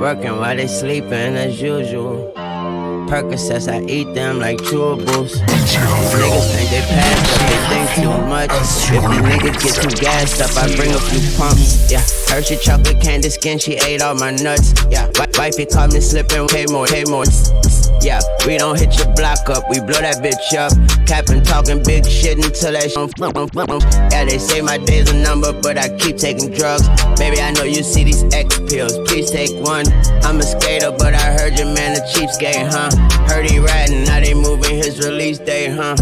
Working 0.01 0.37
while 0.39 0.57
they 0.57 0.67
sleeping 0.67 1.37
as 1.37 1.63
usual. 1.63 2.33
Percocets, 3.09 3.73
I 3.73 3.81
eat 3.89 4.13
them 4.15 4.39
like 4.39 4.59
chewables. 4.59 5.33
Niggas 5.39 6.53
think 6.53 6.71
they 6.71 6.81
pass 6.83 7.33
up, 7.33 7.49
they 7.49 7.61
think 7.71 7.89
too 8.03 8.27
much. 8.27 8.51
If 8.51 9.03
the 9.03 9.21
niggas 9.31 9.63
get 9.63 9.75
too 9.81 10.03
gassed 10.03 10.43
up, 10.43 10.51
I 10.63 10.75
bring 10.77 10.93
a 10.93 10.99
few 10.99 11.39
pumps. 11.39 11.91
Yeah, 11.91 12.03
Hershey 12.29 12.57
chocolate 12.57 13.01
candy 13.01 13.31
skin, 13.31 13.59
she 13.59 13.77
ate 13.77 14.03
all 14.03 14.15
my 14.15 14.33
nuts. 14.33 14.75
Yeah, 14.91 15.09
wifey 15.39 15.67
caught 15.67 15.93
me 15.93 16.01
slipping, 16.01 16.49
pay 16.49 16.67
more, 16.67 16.87
pay 16.87 17.05
more. 17.05 17.25
Yeah, 18.01 18.21
we 18.47 18.57
don't 18.57 18.79
hit 18.79 18.97
your 18.97 19.13
block 19.15 19.49
up, 19.51 19.69
we 19.69 19.81
blow 19.81 20.01
that 20.01 20.23
bitch 20.23 20.55
up. 20.57 20.73
Capping 21.07 21.43
talking 21.43 21.83
big 21.83 22.07
shit 22.07 22.37
until 22.37 22.73
that 22.73 22.91
shit. 22.91 24.13
Yeah, 24.13 24.25
they 24.25 24.39
say 24.39 24.61
my 24.61 24.79
day's 24.79 25.11
a 25.11 25.17
number, 25.23 25.53
but 25.53 25.77
I 25.77 25.89
keep 25.99 26.17
taking 26.17 26.53
drugs. 26.53 26.87
Baby, 27.19 27.41
I 27.41 27.51
know 27.53 27.65
you 27.65 27.83
see 27.83 28.05
these 28.05 28.23
X 28.33 28.61
pills, 28.69 28.97
please 29.09 29.31
take 29.31 29.51
one. 29.65 29.87
I'm 30.23 30.39
a 30.39 30.43
skater, 30.43 30.93
but 30.97 31.15
I 31.15 31.33
heard 31.33 31.59
your 31.59 31.75
man 31.75 31.99
a 31.99 32.03
cheapskate, 32.13 32.71
huh? 32.71 32.91
Heard 33.27 33.51
he 33.51 33.59
riding, 33.59 34.05
now 34.05 34.21
they 34.21 34.35
moving 34.35 34.77
his 34.77 34.99
release 34.99 35.39
date, 35.39 35.75
huh? 35.75 35.97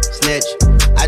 Snitch. 0.00 0.55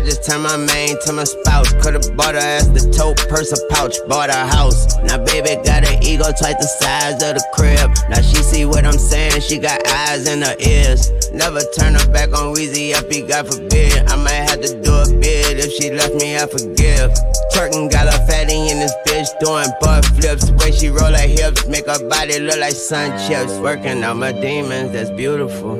Just 0.09 0.25
turned 0.25 0.41
my 0.41 0.57
main 0.57 0.97
to 1.05 1.13
my 1.13 1.23
spouse. 1.23 1.71
Could've 1.85 2.17
bought 2.17 2.33
her 2.33 2.41
ass 2.41 2.65
the 2.65 2.81
tote, 2.89 3.21
purse, 3.29 3.53
a 3.53 3.61
pouch, 3.69 3.93
bought 4.07 4.33
her 4.33 4.47
house. 4.47 4.97
Now 5.05 5.23
baby 5.23 5.53
got 5.61 5.85
an 5.85 6.01
ego 6.01 6.33
twice 6.33 6.57
the 6.57 6.65
size 6.81 7.21
of 7.21 7.37
the 7.37 7.45
crib. 7.53 7.93
Now 8.09 8.19
she 8.21 8.41
see 8.41 8.65
what 8.65 8.85
I'm 8.85 8.97
saying, 8.97 9.41
she 9.41 9.59
got 9.59 9.85
eyes 9.85 10.27
in 10.27 10.41
her 10.41 10.55
ears. 10.57 11.13
Never 11.31 11.61
turn 11.77 11.93
her 11.93 12.09
back 12.09 12.33
on 12.33 12.55
Weezy 12.57 12.97
up, 12.97 13.05
he 13.05 13.21
God 13.21 13.53
forbid. 13.53 14.09
I 14.09 14.15
might 14.15 14.49
have 14.49 14.61
to 14.65 14.81
do 14.81 14.89
a 14.89 15.05
bid 15.21 15.61
if 15.61 15.77
she 15.77 15.93
left 15.93 16.15
me, 16.15 16.41
I 16.41 16.49
forgive. 16.49 17.13
Turkin 17.53 17.87
got 17.93 18.09
a 18.09 18.17
fatty 18.25 18.73
in 18.73 18.81
this 18.81 18.95
bitch 19.05 19.29
doing 19.37 19.69
butt 19.79 20.09
flips. 20.17 20.49
Way 20.57 20.71
she 20.71 20.89
roll 20.89 21.13
her 21.13 21.29
hips, 21.29 21.67
make 21.67 21.85
her 21.85 22.01
body 22.09 22.39
look 22.39 22.57
like 22.57 22.73
sun 22.73 23.13
chips. 23.29 23.53
Working 23.61 24.01
out 24.01 24.17
my 24.17 24.31
demons, 24.31 24.91
that's 24.91 25.11
beautiful. 25.11 25.77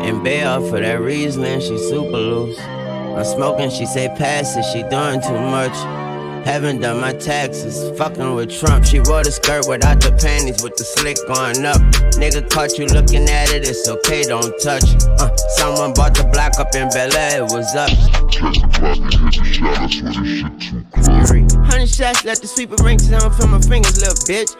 In 0.00 0.22
bail 0.22 0.66
for 0.70 0.80
that 0.80 1.02
reason, 1.02 1.44
she 1.60 1.76
super 1.76 2.16
loose. 2.16 2.79
I'm 3.20 3.26
smoking, 3.26 3.68
she 3.68 3.84
say 3.84 4.08
pass 4.16 4.56
it, 4.56 4.64
she 4.72 4.80
doing 4.88 5.20
too 5.20 5.38
much. 5.38 5.76
Haven't 6.46 6.80
done 6.80 7.02
my 7.02 7.12
taxes, 7.12 7.94
fucking 7.98 8.34
with 8.34 8.50
Trump. 8.50 8.86
She 8.86 8.98
wore 9.00 9.22
the 9.22 9.30
skirt 9.30 9.68
without 9.68 10.00
the 10.00 10.10
panties, 10.12 10.62
with 10.62 10.74
the 10.76 10.84
slick 10.84 11.18
going 11.26 11.66
up. 11.66 11.76
Nigga 12.16 12.48
caught 12.48 12.78
you 12.78 12.86
looking 12.86 13.28
at 13.28 13.52
it, 13.52 13.68
it's 13.68 13.86
okay, 13.86 14.22
don't 14.22 14.58
touch. 14.62 14.84
Uh, 15.20 15.36
someone 15.36 15.92
bought 15.92 16.14
the 16.14 16.24
block 16.32 16.58
up 16.58 16.74
in 16.74 16.88
Bel 16.88 17.14
Air, 17.14 17.44
it 17.44 17.52
was 17.52 17.76
up. 17.76 18.19
Hundred 21.66 21.90
shots, 21.90 22.24
let 22.24 22.38
the 22.38 22.46
sweeper 22.46 22.76
ring 22.84 22.98
sound 22.98 23.34
from 23.34 23.50
my 23.50 23.60
fingers, 23.60 23.98
little 23.98 24.14
bitch. 24.30 24.54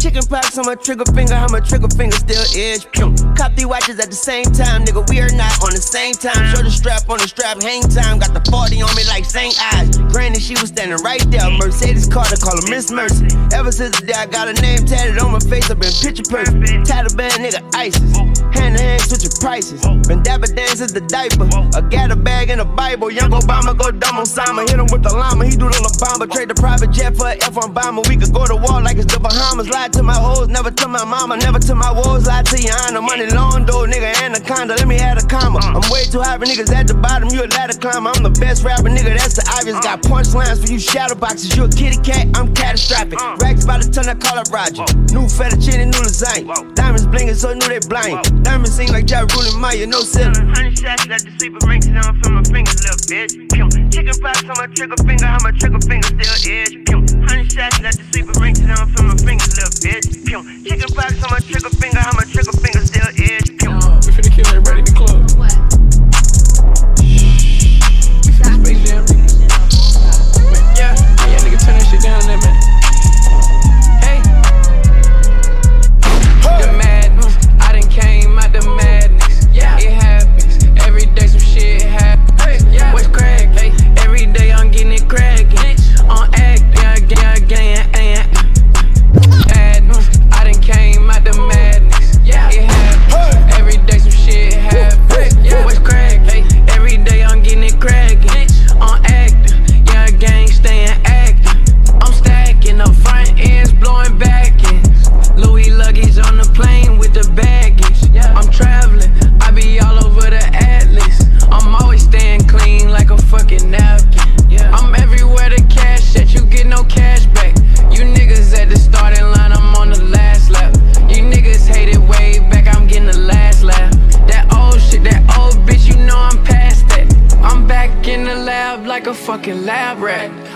Chicken 0.00 0.22
pox 0.24 0.56
on 0.56 0.64
my 0.64 0.74
trigger 0.74 1.04
finger, 1.12 1.36
how 1.36 1.46
my 1.48 1.60
trigger 1.60 1.88
finger 1.92 2.16
still 2.16 2.42
itch. 2.56 2.90
Pew. 2.92 3.12
Cop 3.36 3.54
these 3.54 3.66
watches 3.66 4.00
at 4.00 4.08
the 4.08 4.16
same 4.16 4.44
time, 4.56 4.84
nigga. 4.84 5.04
We 5.10 5.20
are 5.20 5.28
not 5.36 5.52
on 5.60 5.76
the 5.76 5.84
same 5.84 6.14
time. 6.14 6.56
Show 6.56 6.62
the 6.62 6.70
strap 6.70 7.10
on 7.10 7.18
the 7.18 7.28
strap, 7.28 7.60
hang 7.62 7.82
time. 7.82 8.20
Got 8.20 8.32
the 8.32 8.40
40 8.50 8.80
on 8.80 8.96
me 8.96 9.04
like 9.04 9.26
St. 9.26 9.52
Ides. 9.76 9.98
Granny, 10.12 10.40
she 10.40 10.54
was 10.56 10.72
standing 10.72 10.96
right 11.04 11.20
there. 11.30 11.50
Mercedes 11.60 12.08
Carter, 12.08 12.40
call 12.40 12.56
her 12.56 12.70
Miss 12.70 12.90
Mercy. 12.90 13.28
Ever 13.52 13.70
since 13.70 14.00
the 14.00 14.06
day 14.06 14.16
I 14.16 14.24
got 14.24 14.48
her 14.48 14.56
name 14.64 14.88
tatted 14.88 15.18
on 15.18 15.32
my 15.32 15.40
face, 15.44 15.70
I've 15.70 15.78
been 15.78 15.92
picture 15.92 16.24
perfect. 16.24 16.88
Taliban 16.88 17.36
nigga 17.44 17.60
ISIS. 17.76 18.29
Hand 18.54 18.76
to 18.76 18.82
hand 18.82 19.02
switching 19.02 19.30
prices. 19.40 19.80
Been 20.06 20.22
dapper 20.22 20.46
dance 20.46 20.80
is 20.80 20.92
the 20.92 21.00
diaper. 21.00 21.48
I 21.76 21.80
got 21.88 22.10
a 22.10 22.16
bag 22.16 22.50
and 22.50 22.60
a 22.60 22.64
Bible. 22.64 23.10
Young 23.10 23.30
Obama 23.30 23.76
go 23.76 23.90
dumb 23.90 24.18
on 24.18 24.26
Simon. 24.26 24.66
Hit 24.66 24.78
him 24.78 24.86
with 24.90 25.02
the 25.02 25.12
llama. 25.12 25.44
He 25.44 25.52
do 25.52 25.68
the 25.68 25.80
Obama. 25.80 26.30
Trade 26.30 26.48
the 26.48 26.54
private 26.54 26.90
jet 26.90 27.16
for 27.16 27.28
an 27.28 27.38
F1 27.38 27.74
bomber. 27.74 28.02
We 28.08 28.16
could 28.16 28.32
go 28.32 28.46
to 28.46 28.56
war 28.56 28.80
like 28.80 28.96
it's 28.96 29.12
the 29.12 29.20
Bahamas. 29.20 29.68
Lie 29.68 29.88
to 29.88 30.02
my 30.02 30.14
hoes, 30.14 30.48
never 30.48 30.70
to 30.70 30.88
my 30.88 31.04
mama, 31.04 31.36
never 31.36 31.58
to 31.58 31.74
my 31.74 31.92
woes. 31.92 32.26
Lie 32.26 32.42
to 32.42 32.56
your 32.60 32.74
honor. 32.86 33.02
Money 33.02 33.26
long 33.26 33.66
though, 33.66 33.86
nigga 33.86 34.10
anaconda. 34.22 34.74
Let 34.76 34.88
me 34.88 34.96
add 34.96 35.18
a 35.18 35.26
comma. 35.26 35.60
I'm 35.62 35.84
way 35.90 36.04
too 36.04 36.20
high 36.20 36.38
for 36.38 36.44
niggas 36.44 36.72
at 36.72 36.86
the 36.86 36.94
bottom. 36.94 37.28
You 37.30 37.44
a 37.44 37.48
ladder 37.48 37.78
climber. 37.78 38.10
I'm 38.14 38.22
the 38.22 38.34
best 38.40 38.64
rapper, 38.64 38.88
nigga. 38.88 39.16
That's 39.16 39.36
the 39.36 39.44
obvious. 39.56 39.78
Got 39.80 40.02
punchlines 40.02 40.60
for 40.64 40.70
you 40.70 40.78
shadow 40.78 41.14
boxes. 41.14 41.56
You 41.56 41.64
a 41.64 41.68
kitty 41.68 41.98
cat. 42.02 42.26
I'm 42.34 42.54
catastrophic. 42.54 43.20
Uh. 43.20 43.36
Racks 43.40 43.64
by 43.64 43.78
the 43.78 43.90
ton. 43.90 44.08
I 44.08 44.14
call 44.14 44.38
up 44.38 44.50
Roger. 44.50 44.84
New 45.14 45.26
fettuccine, 45.26 45.86
new 45.86 46.02
design. 46.02 46.46
Diamonds 46.74 47.06
blinking 47.06 47.34
so 47.34 47.52
new 47.52 47.68
they 47.68 47.80
blind. 47.86 48.39
Diamonds 48.42 48.74
sing 48.74 48.88
like 48.88 49.06
Jack 49.06 49.28
Ruling 49.34 49.60
Maya, 49.60 49.86
no 49.86 50.00
sip. 50.00 50.34
Hundred 50.56 50.78
shots 50.78 51.04
at 51.04 51.20
the 51.22 51.32
sleeper 51.38 51.60
rings 51.66 51.86
down 51.86 52.20
from 52.22 52.34
my 52.34 52.42
fingers, 52.44 52.80
little 52.82 53.00
bitch. 53.06 53.36
Pimp. 53.52 53.70
Chicken 53.92 54.16
pops 54.20 54.44
on 54.48 54.56
my 54.56 54.66
trigger 54.72 54.96
finger, 55.04 55.26
how 55.26 55.38
my 55.42 55.52
trigger 55.52 55.80
finger 55.84 56.08
still 56.08 56.36
is. 56.48 56.70
Pimp. 56.88 57.04
Hundred 57.28 57.52
shots 57.52 57.76
at 57.84 57.94
the 57.94 58.04
sleeper 58.10 58.32
rings 58.40 58.60
down 58.60 58.88
from 58.96 59.08
my 59.08 59.16
fingers, 59.20 59.52
little 59.60 59.76
bitch. 59.84 60.06
Pimp. 60.24 60.44
Chicken 60.64 60.90
pops 60.96 61.20
on 61.22 61.30
my 61.30 61.40
trigger 61.44 61.72
finger, 61.76 62.00
how 62.00 62.12
my 62.16 62.24
trigger 62.32 62.56
finger 62.64 62.82
still 62.86 63.08
is. 63.14 63.19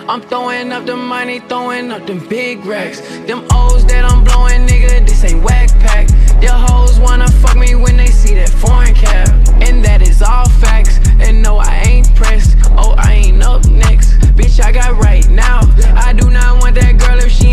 I'm 0.06 0.20
throwing 0.20 0.70
up 0.70 0.84
the 0.84 0.96
money, 0.96 1.40
throwing 1.40 1.90
up 1.90 2.06
them 2.06 2.18
big 2.28 2.66
racks. 2.66 3.00
Them 3.26 3.46
O's 3.52 3.86
that 3.86 4.04
I'm 4.04 4.22
blowing, 4.22 4.66
nigga, 4.66 5.06
this 5.06 5.24
ain't 5.24 5.42
whack 5.42 5.70
pack. 5.80 6.10
Your 6.42 6.52
hoes 6.52 7.00
wanna 7.00 7.30
fuck 7.30 7.56
me 7.56 7.74
when 7.74 7.96
they 7.96 8.08
see 8.08 8.34
that 8.34 8.50
foreign 8.50 8.94
cap. 8.94 9.28
And 9.62 9.82
that 9.82 10.02
is 10.02 10.20
all 10.20 10.46
facts. 10.60 10.98
And 11.20 11.42
no, 11.42 11.56
I 11.56 11.82
ain't 11.86 12.14
pressed. 12.14 12.56
Oh, 12.76 12.94
I 12.98 13.12
ain't 13.14 13.42
up 13.42 13.64
next. 13.66 14.12
Bitch, 14.36 14.62
I 14.62 14.72
got 14.72 14.94
right 14.98 15.26
now. 15.30 15.60
I 15.96 16.12
do 16.12 16.28
not 16.28 16.60
want 16.60 16.74
that 16.74 16.98
girl 16.98 17.18
if 17.18 17.32
she 17.32 17.43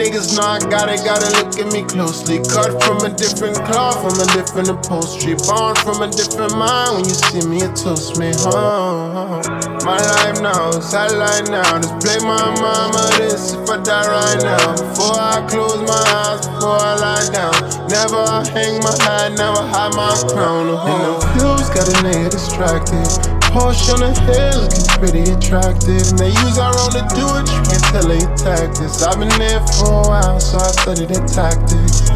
niggas 0.00 0.34
know 0.34 0.42
I 0.42 0.58
got 0.58 0.88
it, 0.88 1.04
gotta 1.04 1.28
look 1.36 1.52
at 1.60 1.68
me 1.72 1.84
closely. 1.84 2.40
Cut 2.40 2.82
from 2.82 3.04
a 3.04 3.12
different 3.12 3.56
cloth, 3.68 4.00
from 4.00 4.16
a 4.16 4.26
different 4.32 4.68
upholstery. 4.72 5.36
Born 5.44 5.76
from 5.84 6.00
a 6.00 6.08
different 6.08 6.56
mind 6.56 6.96
when 6.96 7.04
you 7.04 7.16
see 7.28 7.44
me, 7.44 7.60
it 7.60 7.76
toast 7.76 8.16
me. 8.16 8.32
Huh? 8.32 9.44
My 9.84 10.00
life 10.00 10.40
now 10.40 10.72
lie 10.72 11.44
now. 11.52 11.76
Just 11.84 12.00
play 12.00 12.18
my 12.24 12.40
mama 12.64 13.02
this 13.18 13.52
if 13.52 13.68
I 13.68 13.76
die 13.82 14.08
right 14.08 14.40
now. 14.42 14.72
Before 14.72 15.20
I 15.20 15.44
close 15.50 15.80
my 15.84 16.02
eyes, 16.24 16.48
before 16.48 16.80
I 16.80 16.96
lie 16.96 17.28
down. 17.28 17.52
Never 17.92 18.24
hang 18.56 18.80
my 18.80 18.96
head, 19.04 19.36
never 19.36 19.60
hide 19.68 19.94
my 19.94 20.16
crown. 20.32 20.68
And 20.68 21.00
the 21.04 21.12
oh. 21.12 21.28
views 21.36 21.68
got 21.76 21.88
a 21.88 21.96
nigga 22.00 22.30
distracted. 22.30 23.39
Porsche 23.50 23.90
on 23.98 24.00
the 24.00 24.14
hill 24.30 24.62
looking 24.62 24.86
pretty 24.94 25.26
attractive. 25.26 26.06
And 26.06 26.18
they 26.22 26.30
use 26.30 26.54
our 26.54 26.70
own 26.70 26.94
to 26.94 27.02
do 27.18 27.26
it, 27.34 27.50
you 27.50 27.60
can't 27.66 27.82
tell 27.90 28.06
they 28.06 28.22
tactics. 28.38 29.02
I've 29.02 29.18
been 29.18 29.32
there 29.42 29.58
for 29.74 29.90
a 29.90 30.06
while, 30.06 30.38
so 30.38 30.58
I 30.58 30.70
studied 30.70 31.10
their 31.10 31.26
tactics. 31.26 32.06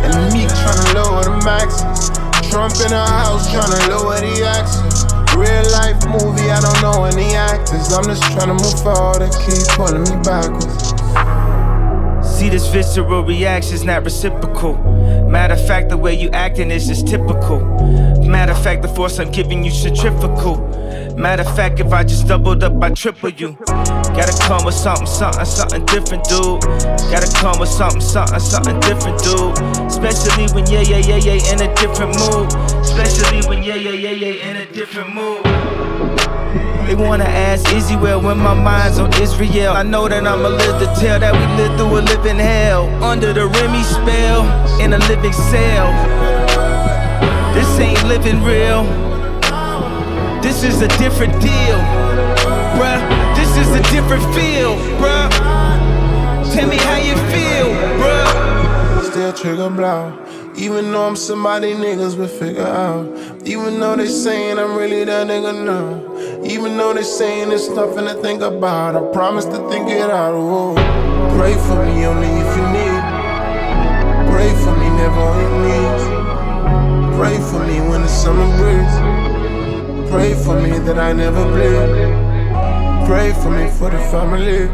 And 0.00 0.32
me 0.32 0.48
trying 0.48 0.80
to 0.80 0.88
lower 0.96 1.24
the 1.28 1.36
maxes. 1.44 2.08
Trump 2.48 2.72
in 2.80 2.96
the 2.96 3.04
house 3.04 3.44
trying 3.52 3.76
to 3.76 3.80
lower 3.92 4.16
the 4.24 4.40
axes. 4.40 5.04
Real 5.36 5.68
life 5.76 6.00
movie, 6.08 6.48
I 6.48 6.60
don't 6.64 6.80
know 6.80 7.04
any 7.04 7.34
actors. 7.34 7.92
I'm 7.92 8.04
just 8.04 8.24
trying 8.32 8.48
to 8.48 8.56
move 8.56 8.80
forward 8.80 9.20
and 9.20 9.32
keep 9.44 9.68
pulling 9.76 10.08
me 10.08 10.16
backwards. 10.24 10.96
See 12.24 12.48
this 12.48 12.66
visceral 12.68 13.22
reaction's 13.22 13.84
not 13.84 14.04
reciprocal. 14.04 14.76
Matter 15.28 15.54
of 15.54 15.66
fact, 15.66 15.90
the 15.90 15.96
way 15.96 16.14
you 16.14 16.30
acting 16.30 16.70
is 16.70 16.86
just 16.86 17.06
typical. 17.06 17.60
Matter 18.34 18.50
of 18.50 18.60
fact, 18.64 18.82
the 18.82 18.88
force 18.88 19.20
I'm 19.20 19.30
giving 19.30 19.62
you 19.62 19.70
centrifugal. 19.70 20.56
Matter 21.16 21.42
of 21.42 21.54
fact, 21.54 21.78
if 21.78 21.92
I 21.92 22.02
just 22.02 22.26
doubled 22.26 22.64
up, 22.64 22.82
I 22.82 22.90
triple 22.90 23.30
you. 23.30 23.56
Gotta 24.18 24.36
come 24.42 24.64
with 24.64 24.74
something, 24.74 25.06
something, 25.06 25.44
something 25.44 25.86
different, 25.86 26.24
dude. 26.24 26.60
Gotta 27.14 27.30
come 27.38 27.60
with 27.60 27.68
something, 27.68 28.00
something, 28.00 28.40
something 28.40 28.80
different, 28.80 29.22
dude. 29.22 29.56
Especially 29.86 30.52
when 30.52 30.66
yeah, 30.66 30.80
yeah, 30.80 30.98
yeah, 30.98 31.18
yeah, 31.18 31.52
in 31.52 31.62
a 31.62 31.72
different 31.76 32.18
mood. 32.18 32.50
Especially 32.82 33.46
when 33.48 33.62
yeah, 33.62 33.76
yeah, 33.76 33.92
yeah, 33.92 34.10
yeah, 34.10 34.50
in 34.50 34.56
a 34.56 34.66
different 34.72 35.14
mood. 35.14 35.40
They 36.88 36.96
wanna 36.96 37.30
ask 37.30 37.72
Izzy 37.72 37.94
well 37.94 38.20
when 38.20 38.38
my 38.38 38.52
mind's 38.52 38.98
on 38.98 39.14
Israel. 39.22 39.74
I 39.74 39.84
know 39.84 40.08
that 40.08 40.26
I'ma 40.26 40.48
live 40.48 40.80
to 40.80 40.86
tell 41.00 41.20
that 41.20 41.32
we 41.32 41.46
lived 41.54 41.78
through 41.78 41.98
a 41.98 42.02
living 42.02 42.38
hell. 42.38 42.90
Under 43.00 43.32
the 43.32 43.46
Remy 43.46 43.84
spell, 43.84 44.42
in 44.80 44.92
a 44.92 44.98
living 45.06 45.32
cell. 45.32 46.23
This 47.74 47.82
ain't 47.82 48.06
living 48.06 48.40
real. 48.44 48.84
This 50.40 50.62
is 50.62 50.80
a 50.80 50.86
different 50.96 51.32
deal, 51.42 51.78
bruh. 52.78 53.34
This 53.34 53.50
is 53.56 53.68
a 53.74 53.82
different 53.90 54.22
feel, 54.32 54.76
bruh. 55.00 55.28
Tell 56.54 56.68
me 56.68 56.76
how 56.76 56.98
you 56.98 57.16
feel, 57.34 57.74
bruh. 57.98 59.10
Still 59.10 59.32
trigger 59.32 59.70
blow. 59.70 60.16
Even 60.54 60.92
though 60.92 61.08
I'm 61.08 61.16
somebody 61.16 61.74
niggas 61.74 62.16
will 62.16 62.28
figure 62.28 62.62
out. 62.62 63.08
Even 63.44 63.80
though 63.80 63.96
they 63.96 64.06
saying 64.06 64.56
I'm 64.56 64.76
really 64.76 65.02
that 65.02 65.26
nigga 65.26 65.64
now. 65.64 66.44
Even 66.44 66.76
though 66.76 66.94
they 66.94 67.02
saying 67.02 67.48
there's 67.48 67.68
nothing 67.70 68.04
to 68.04 68.14
think 68.22 68.40
about. 68.40 68.94
I 68.94 69.12
promise 69.12 69.46
to 69.46 69.68
think 69.68 69.90
it 69.90 70.10
out. 70.10 70.32
Whoa. 70.32 70.74
Pray 71.36 71.54
for 71.54 71.84
me 71.84 72.06
only 72.06 72.28
if 72.28 72.56
you 72.56 72.66
need. 72.70 73.02
Pray 74.30 74.54
for 74.62 74.78
me 74.78 74.88
never 74.90 75.18
on 75.18 75.40
your 75.40 75.98
knees. 76.04 76.13
Pray 77.16 77.38
for 77.38 77.60
me 77.66 77.80
when 77.88 78.02
the 78.02 78.08
summer 78.08 78.46
breeze. 78.58 80.10
Pray 80.10 80.34
for 80.44 80.60
me 80.60 80.78
that 80.80 80.98
I 80.98 81.12
never 81.12 81.44
bleed. 81.44 83.06
Pray 83.06 83.32
for 83.42 83.50
me 83.50 83.70
for 83.78 83.90
the 83.90 83.98
family. 84.12 84.66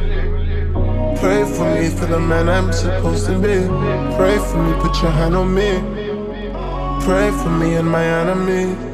Pray 1.21 1.45
for 1.45 1.67
me 1.75 1.91
for 1.91 2.07
the 2.07 2.19
man 2.19 2.49
I'm 2.49 2.73
supposed 2.73 3.27
to 3.27 3.39
be. 3.39 3.57
Pray 4.17 4.39
for 4.39 4.57
me, 4.57 4.73
put 4.81 5.03
your 5.03 5.11
hand 5.11 5.35
on 5.35 5.55
me. 5.55 5.71
Pray 7.05 7.31
for 7.31 7.51
me 7.51 7.75
and 7.75 7.89
my 7.91 8.05
enemies. 8.05 8.90